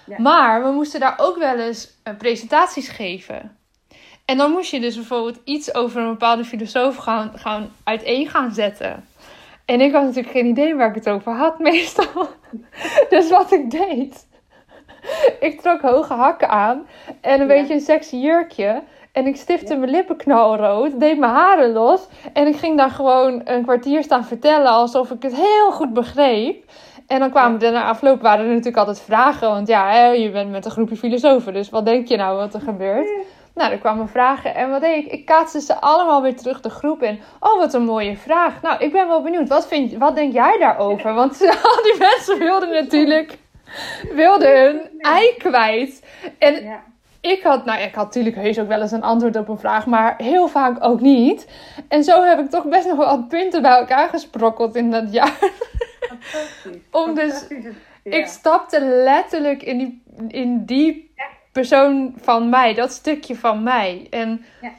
[0.06, 0.20] Ja.
[0.20, 3.56] Maar we moesten daar ook wel eens eh, presentaties geven.
[4.24, 8.52] En dan moest je dus bijvoorbeeld iets over een bepaalde filosoof gaan, gaan uiteen gaan
[8.52, 9.04] zetten.
[9.64, 12.28] En ik had natuurlijk geen idee waar ik het over had, meestal.
[13.10, 14.28] Dus wat ik deed.
[15.40, 16.86] Ik trok hoge hakken aan
[17.20, 17.54] en een Ja.
[17.54, 18.82] beetje een sexy jurkje.
[19.12, 22.08] En ik stifte mijn lippen knalrood, deed mijn haren los.
[22.32, 26.64] En ik ging daar gewoon een kwartier staan vertellen alsof ik het heel goed begreep.
[27.06, 29.48] En dan kwamen er na afloop waren er natuurlijk altijd vragen.
[29.48, 31.52] Want ja, je bent met een groepje filosofen.
[31.52, 33.10] Dus wat denk je nou wat er gebeurt?
[33.54, 34.54] Nou, er kwamen vragen.
[34.54, 35.12] En wat deed ik?
[35.12, 37.20] Ik kaatste ze allemaal weer terug de groep in.
[37.40, 38.62] Oh, wat een mooie vraag.
[38.62, 39.48] Nou, ik ben wel benieuwd.
[39.48, 41.14] Wat, vind, wat denk jij daarover?
[41.14, 43.38] Want al die mensen wilden natuurlijk...
[44.12, 46.06] Wilden hun ei kwijt.
[46.38, 46.82] En Ja.
[47.20, 49.86] Ik had, nou, ik had natuurlijk heus ook wel eens een antwoord op een vraag,
[49.86, 51.48] maar heel vaak ook niet.
[51.88, 55.12] En zo heb ik toch best nog wel wat punten bij elkaar gesprokkeld in dat
[55.12, 55.38] jaar.
[56.00, 56.82] Fantastisch.
[57.02, 57.46] Om dus-.
[58.02, 58.16] Ja.
[58.16, 61.14] Ik stapte letterlijk in die, in die
[61.52, 64.06] persoon van mij, dat stukje van mij.
[64.10, 64.72] En Ja.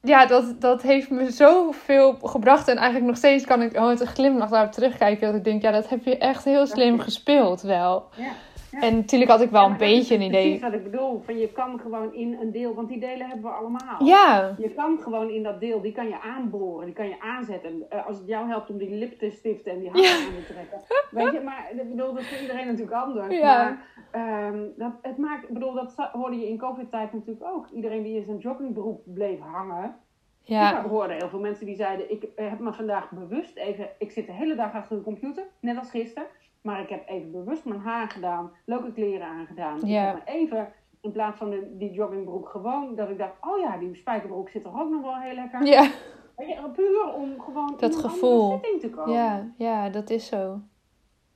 [0.00, 2.68] ja, dat, dat heeft me zoveel gebracht.
[2.68, 5.26] En eigenlijk nog steeds kan ik oh, met een glimlach daarop terugkijken.
[5.26, 8.08] Dat ik denk, ja, dat heb je echt heel slim gespeeld wel.
[8.16, 8.32] Ja.
[8.70, 8.80] Ja.
[8.80, 10.42] En natuurlijk had ik wel Ja, een beetje een idee.
[10.42, 11.20] Precies wat ik bedoel.
[11.24, 14.04] Van je kan gewoon in een deel, want die delen hebben we allemaal.
[14.04, 17.84] Ja, Je kan gewoon in dat deel, die kan je aanboren, die kan je aanzetten.
[17.88, 20.52] Eh, als het jou helpt om die lip te stiften en die handen aan te
[20.52, 20.78] trekken.
[21.10, 23.36] Weet je, maar ik bedoel, dat is voor iedereen natuurlijk anders.
[23.38, 23.62] Ja.
[23.64, 27.68] Maar ehm, dat, het maakt, ik bedoel, dat hoorde je in covid-tijd natuurlijk ook.
[27.68, 29.96] Iedereen die in zijn joggingbroek bleef hangen.
[30.42, 34.10] ja, Ik hoorde heel veel mensen die zeiden, ik heb me vandaag bewust even, ik
[34.10, 36.28] zit de hele dag achter de computer, net als gisteren.
[36.62, 39.78] Maar ik heb even bewust mijn haar gedaan, leuke kleren aangedaan.
[39.84, 40.08] Ja.
[40.10, 43.58] Ik heb me even, in plaats van de, die joggingbroek gewoon, dat ik dacht, oh
[43.58, 45.66] ja, die spijkerbroek zit er ook nog wel heel lekker.
[45.66, 45.90] ja.
[46.36, 48.50] Weet je, puur om gewoon Dat in een gevoel.
[48.50, 49.12] setting te komen.
[49.14, 50.60] Ja, ja, dat is zo.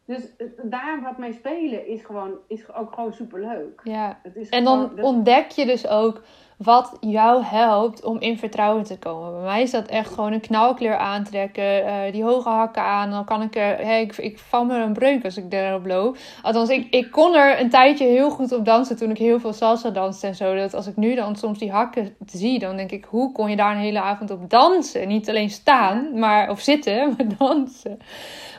[0.06, 0.22] Dus
[0.62, 3.80] daar wat mee spelen is, gewoon, is ook gewoon superleuk.
[3.84, 4.20] Ja.
[4.50, 6.22] en dan ontdek je dus ook
[6.56, 9.32] wat jou helpt om in vertrouwen te komen.
[9.32, 13.10] Bij mij is dat echt gewoon een knalkleur aantrekken, uh, die hoge hakken aan.
[13.10, 16.16] Dan kan ik er, hey, ik, ik val me een breuk als ik erop loop.
[16.42, 19.52] Althans, ik, ik kon er een tijdje heel goed op dansen toen ik heel veel
[19.52, 20.54] salsa danste en zo.
[20.54, 23.56] Dat als ik nu dan soms die hakken zie, dan denk ik, hoe kon je
[23.56, 25.08] daar een hele avond op dansen?
[25.08, 27.98] Niet alleen staan, maar, of zitten, maar dansen.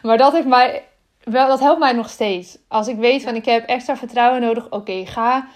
[0.01, 0.83] Maar dat heeft mij,
[1.25, 2.57] wel, dat helpt mij nog steeds.
[2.67, 5.47] Als ik weet van ik heb extra vertrouwen nodig, oké, ga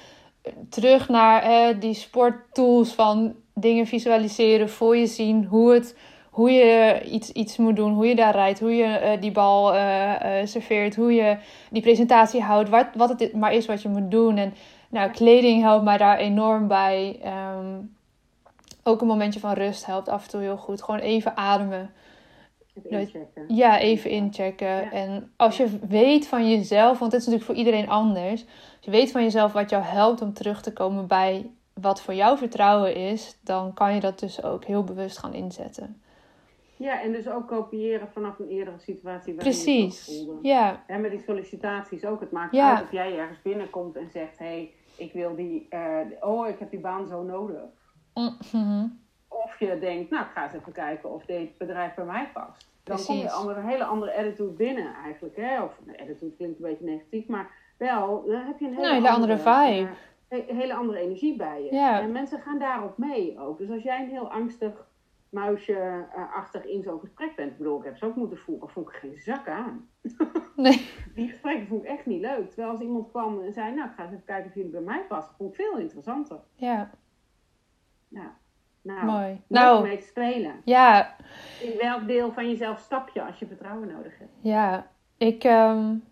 [0.70, 5.98] terug naar eh, die sporttools van dingen visualiseren, voor je zien hoe, het,
[6.30, 9.76] hoe je iets, iets moet doen, hoe je daar rijdt, hoe je uh, die bal
[9.76, 11.38] uh, serveert, hoe je
[11.72, 14.38] die presentatie houdt, wat, wat het maar is wat je moet doen.
[14.38, 14.54] En
[14.90, 17.20] nou, kleding helpt mij daar enorm bij.
[17.26, 17.98] Um,
[18.84, 20.84] ook een momentje van rust helpt af en toe heel goed.
[20.84, 21.92] Gewoon even ademen.
[22.86, 23.56] Even inchecken.
[23.56, 24.92] Ja, even inchecken.
[24.92, 28.46] En als je weet van jezelf, want het is natuurlijk voor iedereen anders.
[28.46, 32.14] Als je weet van jezelf wat jou helpt om terug te komen bij wat voor
[32.14, 36.02] jou vertrouwen is, dan kan je dat dus ook heel bewust gaan inzetten.
[36.80, 39.34] Ja, en dus ook kopiëren vanaf een eerdere situatie.
[39.34, 40.06] Precies.
[40.06, 40.40] Je.
[40.42, 40.84] Ja.
[40.88, 42.20] En met die sollicitaties ook.
[42.20, 46.00] Het maakt uit of jij ergens binnenkomt en zegt: hé, hey, ik wil die, uh,
[46.20, 47.70] oh, ik heb die baan zo nodig.
[48.52, 52.30] Mm Of je denkt: nou, ik ga eens even kijken of dit bedrijf bij mij
[52.34, 52.69] past.
[52.90, 55.36] Dan kom je een hele andere attitude binnen eigenlijk.
[55.36, 55.64] Hè?
[55.64, 59.38] Of attitude klinkt een beetje negatief, maar wel, dan heb je een hele, nou, andere,
[59.38, 59.90] vibe.
[60.30, 61.74] Uh, hele andere energie bij je.
[61.74, 62.02] Ja.
[62.02, 63.58] En mensen gaan daarop mee ook.
[63.58, 64.88] Dus als jij een heel angstig
[65.30, 67.52] muisje-achtig in zo'n gesprek bent.
[67.52, 68.70] Ik bedoel, ik heb ze ook moeten voeren.
[68.70, 69.90] Vond ik geen zak aan.
[70.56, 70.90] Nee.
[71.16, 72.48] Die gesprekken vond ik echt niet leuk.
[72.48, 74.82] Terwijl als iemand kwam en zei, nou, ik ga eens even kijken of jullie bij
[74.82, 75.36] mij passen.
[75.38, 76.40] Vond ik veel interessanter.
[76.56, 76.90] Ja.
[78.08, 78.38] Ja.
[78.82, 79.42] Nou, Mooi.
[79.48, 80.62] Nou, mee te spelen.
[80.66, 81.16] Ja.
[81.62, 84.32] In welk deel van jezelf stap je als je vertrouwen nodig hebt?
[84.42, 84.88] Ja,
[85.18, 86.04] ik um,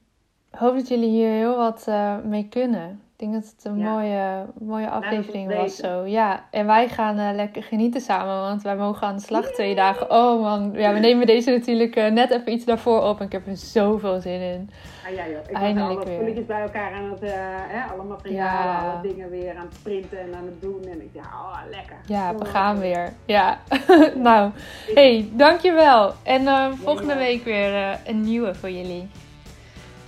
[0.50, 3.02] hoop dat jullie hier heel wat uh, mee kunnen.
[3.18, 6.06] Ik denk dat het een mooie, mooie aflevering was zo.
[6.06, 9.76] Ja, en wij gaan uh, lekker genieten samen, want wij mogen aan de slag twee
[9.76, 10.12] dagen.
[10.12, 13.32] Oh man, ja, we nemen deze natuurlijk uh, net even iets daarvoor op en ik
[13.32, 14.70] heb er zoveel zin in.
[15.08, 15.40] Ah, ja, joh.
[15.50, 17.30] Ik Eindelijk alle spulletjes bij elkaar aan het, uh,
[17.68, 18.92] hè, alle materialen, ja.
[18.92, 20.84] alle dingen weer aan het printen en aan het doen.
[20.84, 21.98] En ik dacht, oh, lekker.
[22.06, 23.14] Ja, we gaan weer.
[23.26, 23.60] Ja,
[24.16, 24.52] nou,
[24.94, 26.14] hey, dankjewel.
[26.24, 29.10] En volgende week weer een nieuwe voor jullie.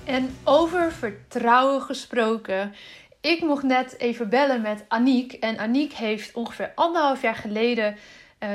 [0.09, 2.73] En over vertrouwen gesproken.
[3.21, 5.33] Ik mocht net even bellen met Aniek.
[5.33, 7.97] En Aniek heeft ongeveer anderhalf jaar geleden
[8.39, 8.49] uh,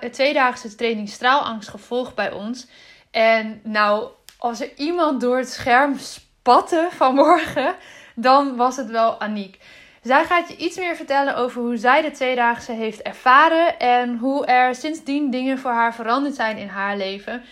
[0.00, 2.66] de tweedaagse training straalangst gevolgd bij ons.
[3.10, 4.08] En nou,
[4.38, 7.74] als er iemand door het scherm spatte vanmorgen,
[8.14, 9.58] dan was het wel Aniek.
[10.02, 14.46] Zij gaat je iets meer vertellen over hoe zij de tweedaagse heeft ervaren en hoe
[14.46, 17.42] er sindsdien dingen voor haar veranderd zijn in haar leven.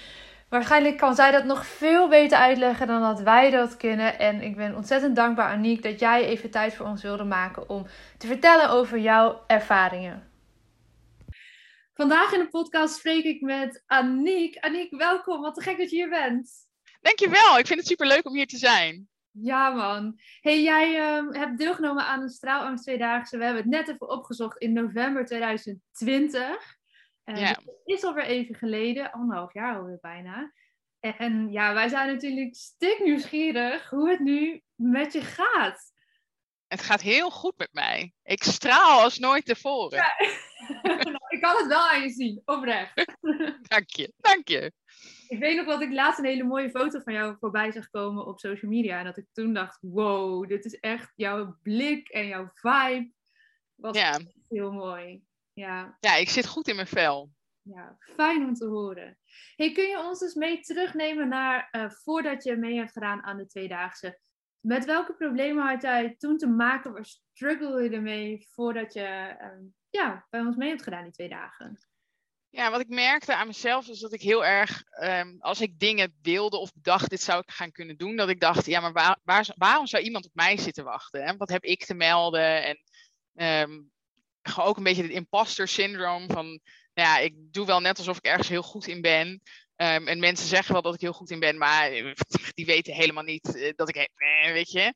[0.49, 4.19] Waarschijnlijk kan zij dat nog veel beter uitleggen dan dat wij dat kunnen.
[4.19, 7.87] En ik ben ontzettend dankbaar, Aniek, dat jij even tijd voor ons wilde maken om
[8.19, 10.31] te vertellen over jouw ervaringen.
[11.95, 14.59] Vandaag in de podcast spreek ik met Aniek.
[14.59, 15.41] Aniek, welkom.
[15.41, 16.51] Wat te gek dat je hier bent.
[17.01, 17.59] Dankjewel.
[17.59, 19.09] Ik vind het super leuk om hier te zijn.
[19.31, 20.21] Ja, man.
[20.41, 23.39] Hey, jij um, hebt deelgenomen aan de Straalangst Tweedaagse.
[23.39, 26.78] We hebben het net even opgezocht in november 2020.
[27.29, 27.53] Uh, ja.
[27.53, 30.53] Dat is alweer even geleden, anderhalf jaar alweer bijna.
[31.01, 35.93] En ja, wij zijn natuurlijk stik nieuwsgierig hoe het nu met je gaat.
[36.67, 38.13] Het gaat heel goed met mij.
[38.23, 39.99] Ik straal als nooit tevoren.
[39.99, 40.15] Ja.
[41.03, 43.17] nou, ik kan het wel aan je zien, oprecht.
[43.75, 44.73] dank je, dank je.
[45.29, 48.27] Ik weet nog dat ik laatst een hele mooie foto van jou voorbij zag komen
[48.27, 48.99] op social media.
[48.99, 53.11] En dat ik toen dacht, wow, dit is echt jouw blik en jouw vibe.
[53.75, 54.21] Was ja.
[54.49, 55.23] heel mooi.
[55.59, 55.97] Ja.
[56.01, 57.31] ja, ik zit goed in mijn vel.
[57.63, 59.19] Ja, fijn om te horen.
[59.57, 63.37] Hey, kun je ons dus mee terugnemen naar uh, voordat je mee hebt gedaan aan
[63.37, 64.19] de tweedaagse?
[64.61, 66.93] Met welke problemen had jij toen te maken?
[66.93, 71.29] Waar struggle je ermee voordat je uh, ja, bij ons mee hebt gedaan die twee
[71.29, 71.79] dagen?
[72.51, 76.19] Ja, wat ik merkte aan mezelf is dat ik heel erg, um, als ik dingen
[76.23, 79.19] wilde of dacht, dit zou ik gaan kunnen doen, dat ik dacht, ja, maar waar,
[79.23, 81.25] waar, waarom zou iemand op mij zitten wachten?
[81.25, 82.65] En wat heb ik te melden?
[82.65, 82.79] En
[83.69, 83.91] um,
[84.57, 86.47] ook een beetje het imposter syndroom van,
[86.95, 89.29] nou ja, ik doe wel net alsof ik ergens heel goed in ben.
[89.77, 91.91] Um, en mensen zeggen wel dat ik heel goed in ben, maar
[92.55, 94.95] die weten helemaal niet eh, dat ik, eh, weet je.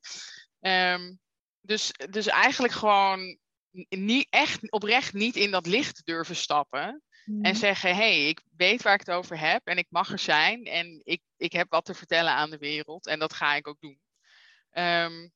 [0.59, 1.19] Um,
[1.61, 3.37] dus, dus eigenlijk gewoon
[3.89, 7.01] niet, echt oprecht niet in dat licht durven stappen.
[7.25, 7.53] En mhm.
[7.53, 10.63] zeggen, hé, hey, ik weet waar ik het over heb en ik mag er zijn.
[10.63, 13.79] En ik, ik heb wat te vertellen aan de wereld en dat ga ik ook
[13.79, 13.99] doen.
[14.71, 15.31] Um,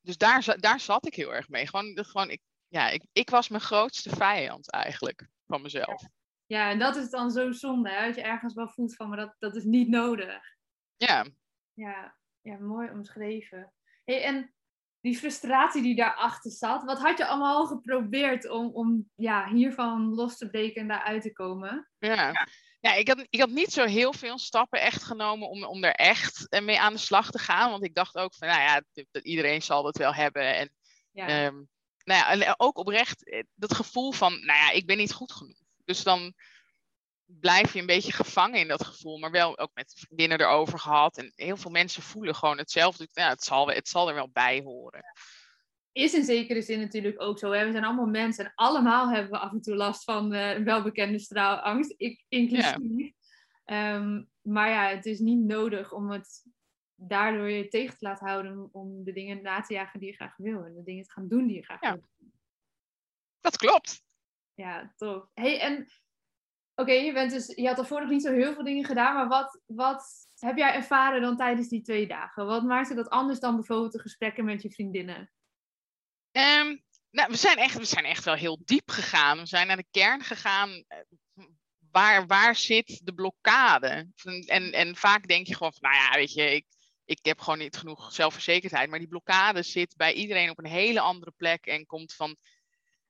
[0.00, 1.66] dus daar, daar zat ik heel erg mee.
[1.66, 2.40] Gewoon, gewoon ik,
[2.76, 6.02] ja, ik, ik was mijn grootste vijand eigenlijk van mezelf.
[6.46, 8.06] Ja, en dat is dan zo zonde, hè?
[8.06, 10.42] dat je ergens wel voelt van, maar dat, dat is niet nodig.
[10.96, 11.26] Ja,
[11.72, 13.72] Ja, ja mooi omschreven.
[14.04, 14.54] Hey, en
[15.00, 20.14] die frustratie die daarachter zat, wat had je allemaal al geprobeerd om, om ja, hiervan
[20.14, 21.90] los te breken en daaruit te komen?
[21.98, 22.32] Ja.
[22.80, 25.94] Ja, ik had, ik had niet zo heel veel stappen echt genomen om, om er
[25.94, 27.70] echt mee aan de slag te gaan.
[27.70, 28.82] Want ik dacht ook van, nou ja,
[29.22, 30.54] iedereen zal dat wel hebben.
[30.54, 30.70] En,
[31.10, 31.26] ja.
[31.26, 31.62] Ehm,
[32.06, 35.32] nou ja, en ook oprecht eh, dat gevoel van, nou ja, ik ben niet goed
[35.32, 35.60] genoeg.
[35.84, 36.34] Dus dan
[37.24, 39.18] blijf je een beetje gevangen in dat gevoel.
[39.18, 41.18] Maar wel ook met vriendinnen erover gehad.
[41.18, 43.08] En heel veel mensen voelen gewoon hetzelfde.
[43.12, 45.04] Nou, het, zal, het zal er wel bij horen
[45.96, 47.50] is in zekere zin natuurlijk ook zo.
[47.50, 47.64] Hè?
[47.64, 50.64] We zijn allemaal mensen en allemaal hebben we af en toe last van uh, een
[50.64, 53.12] welbekende straalangst, ik inclusief.
[53.64, 56.44] Ehm, maar ja, het is niet nodig om het
[56.96, 60.36] daardoor je tegen te laten houden om de dingen na te jagen die je graag
[60.36, 61.92] wil en de dingen te gaan doen die je graag ja.
[61.92, 62.30] wil.
[63.40, 64.02] Dat klopt.
[64.54, 65.28] Ja, tof.
[65.34, 65.88] Hey, en
[66.74, 69.28] oké, je bent dus, je had daarvoor nog niet zo heel veel dingen gedaan, maar
[69.28, 72.46] wat, wat heb jij ervaren dan tijdens die twee dagen?
[72.46, 75.30] Wat maakte dat anders dan bijvoorbeeld de gesprekken met je vriendinnen?
[76.32, 79.38] Um, nou, we zijn, echt, we zijn echt wel heel diep gegaan.
[79.38, 80.84] We zijn naar de kern gegaan.
[80.86, 80.98] Eh,
[81.90, 84.08] waar, waar zit de blokkade?
[84.46, 86.66] En, en vaak denk je gewoon van, nou ja, weet je, ik,
[87.06, 88.90] ik heb gewoon niet genoeg zelfverzekerdheid.
[88.90, 92.36] Maar die blokkade zit bij iedereen op een hele andere plek en komt van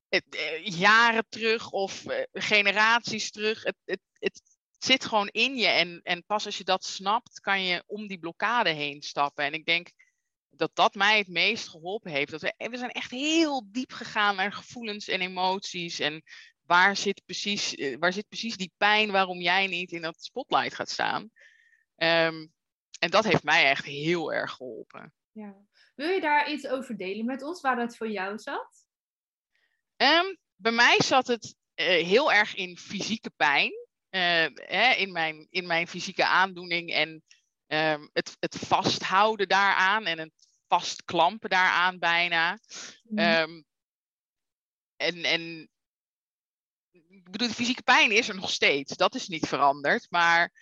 [0.09, 3.63] eh, jaren terug of eh, generaties terug.
[3.63, 4.43] Het, het, het
[4.79, 5.67] zit gewoon in je.
[5.67, 9.45] En, en pas als je dat snapt, kan je om die blokkade heen stappen.
[9.45, 9.91] En ik denk
[10.51, 12.31] dat dat mij het meest geholpen heeft.
[12.31, 15.99] Dat we, we zijn echt heel diep gegaan naar gevoelens en emoties.
[15.99, 16.23] En
[16.63, 20.75] waar zit precies, eh, waar zit precies die pijn waarom jij niet in dat spotlight
[20.75, 21.31] gaat staan.
[21.97, 22.47] Ehm,
[22.99, 25.15] en dat heeft mij echt heel erg geholpen.
[25.33, 25.55] Ja.
[25.95, 28.87] Wil je daar iets over delen met ons, waar dat voor jou zat?
[29.97, 33.73] Um, bij mij zat het uh, heel erg in fysieke pijn.
[34.11, 37.23] Uh, hè, in, mijn, in mijn fysieke aandoening en
[37.67, 40.33] um, het, het vasthouden daaraan en het
[40.69, 42.59] vastklampen daaraan bijna.
[43.15, 43.65] Um,
[44.97, 45.71] en, en
[47.09, 48.97] ik bedoel, de fysieke pijn is er nog steeds.
[48.97, 50.11] Dat is niet veranderd.
[50.11, 50.53] Maar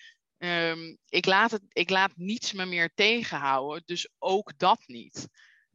[0.45, 3.83] um, ik, laat het, ik laat niets me meer tegenhouden.
[3.87, 5.29] Dus ook dat niet.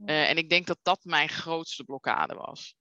[0.05, 2.75] Uh, en ik denk dat dat mijn grootste blokkade was.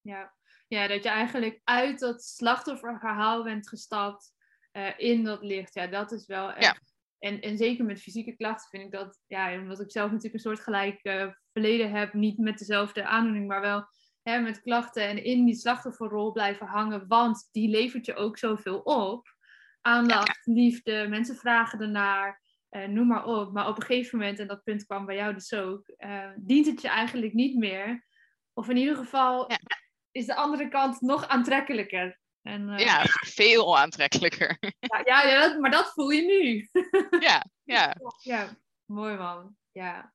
[0.00, 0.34] Ja,
[0.68, 4.32] ja dat je eigenlijk uit dat slachtofferverhaal bent gestapt
[4.72, 5.74] uh, in dat licht.
[5.74, 6.78] Ja, dat is wel echt ja.
[7.18, 10.50] En, en zeker met fysieke klachten vind ik dat, ja, omdat ik zelf natuurlijk een
[10.50, 13.86] soort gelijk uh, verleden heb, niet met dezelfde aandoening, maar wel
[14.22, 18.78] hè, met klachten en in die slachtofferrol blijven hangen, want die levert je ook zoveel
[18.78, 19.33] op.
[19.86, 23.52] Aandacht, liefde, mensen vragen ernaar, uh, noem maar op.
[23.52, 26.66] Maar op een gegeven moment, en dat punt kwam bij jou dus ook, uh, dient
[26.66, 28.06] het je eigenlijk niet meer.
[28.52, 29.50] Of in ieder geval
[30.10, 32.18] is de andere kant nog aantrekkelijker.
[32.42, 34.56] En, uh, ja, veel aantrekkelijker.
[34.60, 36.68] Ja, ja, ja dat, maar dat voel je nu.
[37.20, 37.96] ja, ja.
[38.22, 39.56] Ja, mooi man.
[39.72, 40.12] Ja.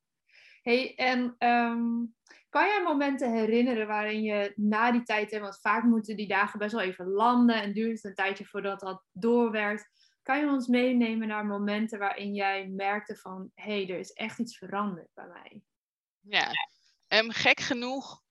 [0.62, 2.16] Hey, en um,
[2.50, 6.72] kan jij momenten herinneren waarin je na die tijd, want vaak moeten die dagen best
[6.72, 9.90] wel even landen en duurt het een tijdje voordat dat doorwerkt.
[10.22, 14.40] Kan je ons meenemen naar momenten waarin jij merkte van, hé, hey, er is echt
[14.40, 15.62] iets veranderd bij mij?
[16.20, 16.52] Ja,
[17.08, 18.22] um, gek genoeg,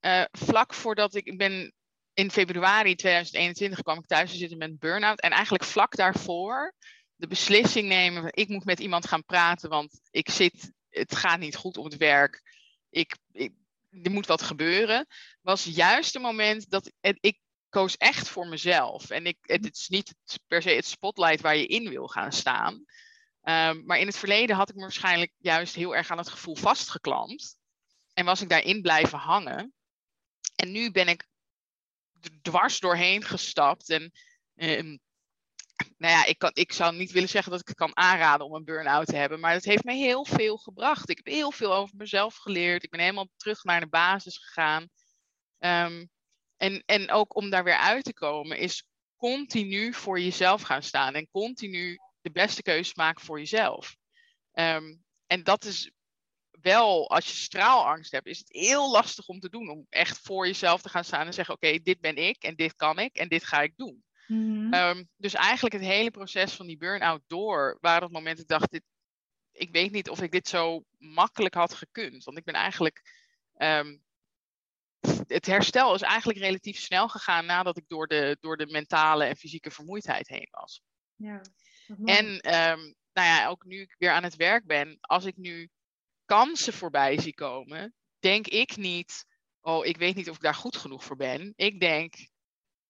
[0.00, 1.72] uh, vlak voordat ik, ik ben
[2.14, 5.20] in februari 2021 kwam ik thuis te zitten met burn-out.
[5.20, 6.74] En eigenlijk vlak daarvoor
[7.14, 11.56] de beslissing nemen: ik moet met iemand gaan praten, want ik zit, het gaat niet
[11.56, 12.42] goed op het werk.
[12.90, 13.52] Ik, ik
[13.90, 15.06] er moet wat gebeuren.
[15.40, 19.10] Was juist het moment dat ik koos echt voor mezelf.
[19.10, 20.14] En ik, het, is niet
[20.46, 22.74] per se het spotlight waar je in wil gaan staan.
[23.42, 26.56] Um, maar in het verleden had ik me waarschijnlijk juist heel erg aan het gevoel
[26.56, 27.56] vastgeklampt.
[28.14, 29.74] En was ik daarin blijven hangen.
[30.56, 31.26] En nu ben ik
[32.42, 33.90] dwars doorheen gestapt.
[33.90, 34.12] En
[34.54, 35.00] um,
[35.96, 38.54] nou ja, ik, kan, ik zou niet willen zeggen dat ik het kan aanraden om
[38.54, 39.40] een burn-out te hebben.
[39.40, 41.08] Maar het heeft me heel veel gebracht.
[41.08, 42.82] Ik heb heel veel over mezelf geleerd.
[42.82, 44.88] Ik ben helemaal terug naar de basis gegaan.
[45.58, 46.10] Um,
[46.56, 51.14] en, en ook om daar weer uit te komen, is continu voor jezelf gaan staan.
[51.14, 53.96] En continu de beste keuze maken voor jezelf.
[54.52, 55.90] Um, en dat is
[56.50, 59.68] wel, als je straalangst hebt, is het heel lastig om te doen.
[59.68, 62.74] Om echt voor jezelf te gaan staan en zeggen: Oké, dit ben ik en dit
[62.74, 64.04] kan ik en dit ga ik doen.
[64.28, 64.74] Mm-hmm.
[64.74, 68.58] Um, dus eigenlijk het hele proces van die burn-out door waren het moment dat ik
[68.58, 68.82] dacht: dit,
[69.52, 72.24] Ik weet niet of ik dit zo makkelijk had gekund.
[72.24, 73.26] Want ik ben eigenlijk.
[73.56, 74.06] Um,
[75.26, 79.36] het herstel is eigenlijk relatief snel gegaan nadat ik door de, door de mentale en
[79.36, 80.82] fysieke vermoeidheid heen was.
[81.14, 81.40] Ja,
[82.04, 85.68] en um, nou ja, ook nu ik weer aan het werk ben, als ik nu
[86.24, 89.26] kansen voorbij zie komen, denk ik niet,
[89.60, 91.52] oh, ik weet niet of ik daar goed genoeg voor ben.
[91.56, 92.14] Ik denk,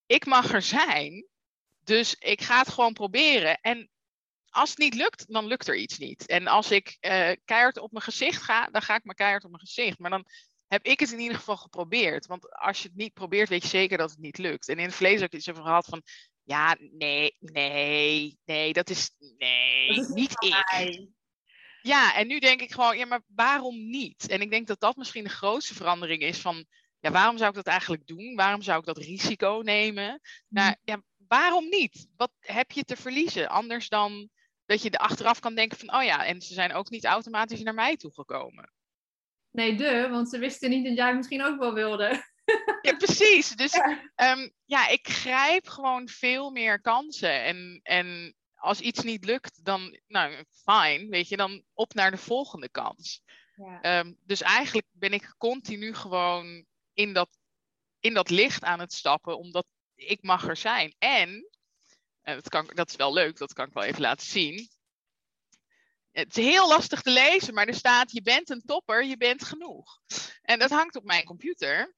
[0.08, 1.26] ik mag er zijn,
[1.84, 3.60] dus ik ga het gewoon proberen.
[3.60, 3.90] En
[4.48, 6.26] als het niet lukt, dan lukt er iets niet.
[6.26, 9.50] En als ik uh, keihard op mijn gezicht ga, dan ga ik maar keihard op
[9.50, 9.98] mijn gezicht.
[9.98, 10.24] Maar dan
[10.66, 12.26] heb ik het in ieder geval geprobeerd.
[12.26, 14.68] Want als je het niet probeert, weet je zeker dat het niet lukt.
[14.68, 16.02] En in het vlees ook iets over gehad van,
[16.42, 21.08] ja, nee, nee, nee, dat is, nee, dat is niet ik.
[21.82, 24.28] Ja, en nu denk ik gewoon, ja, maar waarom niet?
[24.28, 26.66] En ik denk dat dat misschien de grootste verandering is van,
[27.00, 28.34] ja, waarom zou ik dat eigenlijk doen?
[28.34, 30.20] Waarom zou ik dat risico nemen?
[30.48, 30.78] Nou, mhm.
[30.84, 32.08] ja, waarom niet?
[32.16, 33.48] Wat heb je te verliezen?
[33.48, 34.30] Anders dan
[34.66, 37.62] dat je er achteraf kan denken van, oh ja, en ze zijn ook niet automatisch
[37.62, 38.72] naar mij toegekomen.
[39.50, 42.06] Nee, de, want ze wisten niet dat jij misschien ook wel wilde.
[42.82, 43.48] Ja, precies.
[43.48, 44.10] Dus ja.
[44.14, 47.42] Ehm, ja, ik grijp gewoon veel meer kansen.
[47.42, 52.16] En, en als iets niet lukt, dan, nou, fijn, weet je, dan op naar de
[52.16, 53.22] volgende kans.
[53.54, 53.80] Ja.
[53.80, 56.66] Ehm, dus eigenlijk ben ik continu gewoon
[56.98, 57.38] in dat,
[58.00, 60.94] in dat licht aan het stappen, omdat ik mag er zijn.
[60.98, 61.48] En,
[62.22, 64.68] en dat, kan, dat is wel leuk, dat kan ik wel even laten zien.
[66.10, 69.44] Het is heel lastig te lezen, maar er staat: je bent een topper, je bent
[69.44, 70.00] genoeg.
[70.42, 71.94] En dat hangt op mijn computer.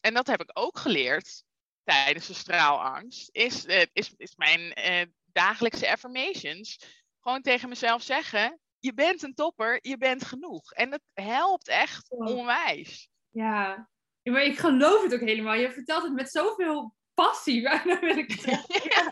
[0.00, 1.44] En dat heb ik ook geleerd
[1.84, 3.28] tijdens de straalangst.
[3.32, 6.78] Is, uh, is, is mijn uh, dagelijkse affirmations.
[7.20, 10.72] Gewoon tegen mezelf zeggen: je bent een topper, je bent genoeg.
[10.72, 13.08] En dat helpt echt onwijs.
[13.30, 13.92] Ja.
[14.24, 15.54] Ja, maar ik geloof het ook helemaal.
[15.54, 17.62] Je vertelt het met zoveel passie,
[18.00, 19.10] wil ik zeggen.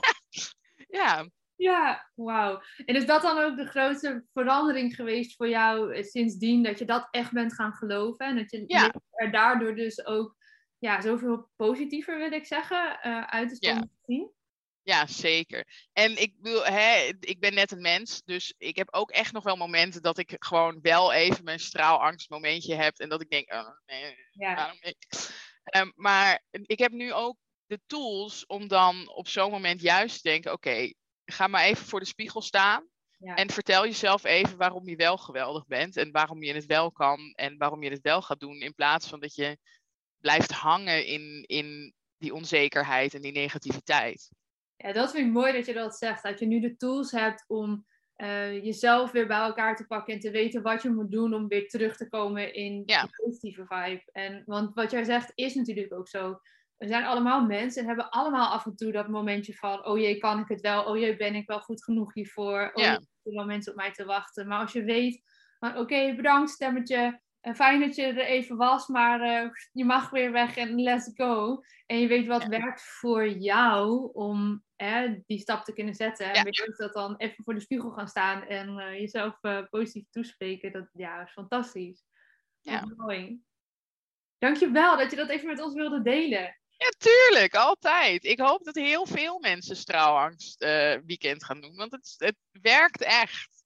[0.89, 1.29] ja.
[1.57, 2.63] Ja, wauw.
[2.85, 6.85] En is dat dan ook de grootste verandering geweest voor jou eh, sindsdien dat je
[6.85, 8.27] dat echt bent gaan geloven?
[8.27, 8.95] En dat je ja.
[9.11, 10.37] er daardoor dus ook
[10.79, 13.89] ja, zoveel positiever, wil ik zeggen, uh, uit de stand ja.
[14.07, 14.31] zien?
[14.83, 15.89] Ja, zeker.
[15.93, 19.45] En ik, bedoel, hè, ik ben net een mens, dus ik heb ook echt nog
[19.45, 23.69] wel momenten dat ik gewoon wel even mijn straalangstmomentje heb en dat ik denk, oh
[23.87, 24.55] nee, ja.
[24.55, 25.31] waarom niet?
[25.77, 30.29] Um, maar ik heb nu ook de tools om dan op zo'n moment juist te
[30.29, 30.93] denken, oké,
[31.25, 32.91] ga maar even voor de spiegel staan.
[33.23, 37.33] En vertel jezelf even waarom je wel geweldig bent en waarom je het wel kan
[37.35, 38.61] en waarom je het wel gaat doen.
[38.61, 39.59] In plaats van dat je
[40.19, 44.31] blijft hangen in, in die onzekerheid en die negativiteit.
[44.83, 46.23] Ja, dat vind ik mooi dat je dat zegt.
[46.23, 50.21] Dat je nu de tools hebt om uh, jezelf weer bij elkaar te pakken en
[50.21, 53.03] te weten wat je moet doen om weer terug te komen in ja.
[53.03, 54.03] de positieve vibe.
[54.13, 56.41] En, want wat jij zegt is natuurlijk ook zo
[56.83, 60.19] we zijn allemaal mensen en hebben allemaal af en toe dat momentje van, oh jee,
[60.19, 60.85] kan ik het wel?
[60.85, 62.71] Oh jee, ben ik wel goed genoeg hiervoor?
[62.75, 64.49] Oh, er wel mensen op mij te wachten.
[64.49, 65.23] Maar als je weet,
[65.61, 67.21] oké, bedankt stemmetje.
[67.43, 71.11] Uh, fijn dat je er even was, maar uh, je mag weer weg en let's
[71.15, 71.63] go.
[71.87, 74.65] En je weet wat werkt voor jou om
[75.27, 76.33] die stap te kunnen zetten.
[76.33, 79.39] En weet je dat dan even voor de spiegel gaan staan en uh, jezelf
[79.71, 80.73] positief toespreken.
[80.73, 82.05] Dat ja, is fantastisch.
[82.61, 82.85] Ja.
[82.97, 83.41] Mooi.
[84.39, 86.59] Dankjewel dat je dat even met ons wilde delen.
[86.77, 88.25] Ja, tuurlijk, altijd.
[88.25, 90.65] Ik hoop dat heel veel mensen straalangst
[91.07, 93.62] weekend gaan doen, want het, het werkt echt.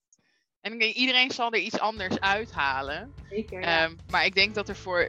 [0.66, 3.12] En ik denk, iedereen zal er iets anders uithalen.
[3.30, 3.60] Zeker.
[3.60, 3.84] Ja.
[3.84, 5.08] Um, maar ik denk dat er voor.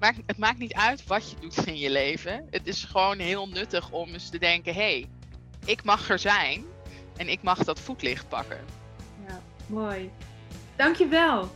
[0.00, 2.46] Maakt, het maakt niet uit wat je doet in je leven.
[2.50, 5.08] Het is gewoon heel nuttig om eens te denken: hé, hey,
[5.64, 6.64] ik mag er zijn
[7.16, 8.64] en ik mag dat voetlicht pakken.
[9.26, 10.10] Ja, mooi.
[10.76, 11.50] Dankjewel.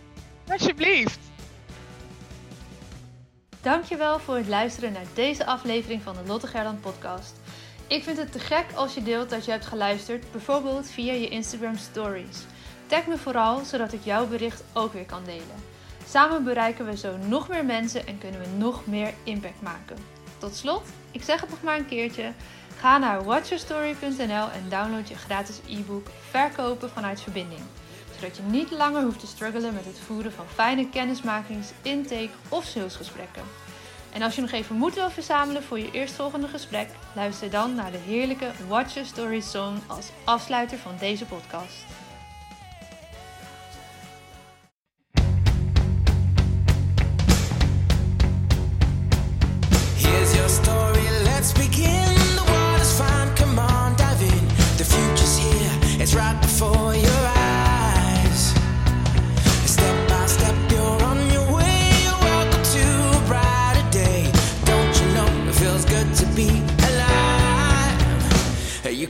[0.48, 1.20] Alsjeblieft.
[3.60, 7.36] Dankjewel voor het luisteren naar deze aflevering van de Lotte Gerland podcast.
[7.86, 11.28] Ik vind het te gek als je deelt dat je hebt geluisterd, bijvoorbeeld via je
[11.28, 12.38] Instagram stories.
[12.86, 15.62] Tag me vooral, zodat ik jouw bericht ook weer kan delen.
[16.08, 19.96] Samen bereiken we zo nog meer mensen en kunnen we nog meer impact maken.
[20.38, 22.32] Tot slot, ik zeg het nog maar een keertje.
[22.78, 27.60] Ga naar watchyourstory.nl en download je gratis e-book Verkopen vanuit verbinding
[28.14, 32.64] zodat je niet langer hoeft te struggelen met het voeren van fijne kennismakings, intake of
[32.64, 33.42] salesgesprekken.
[34.12, 37.90] En als je nog even moed wil verzamelen voor je eerstvolgende gesprek, luister dan naar
[37.90, 41.84] de heerlijke Watch Your Story song als afsluiter van deze podcast.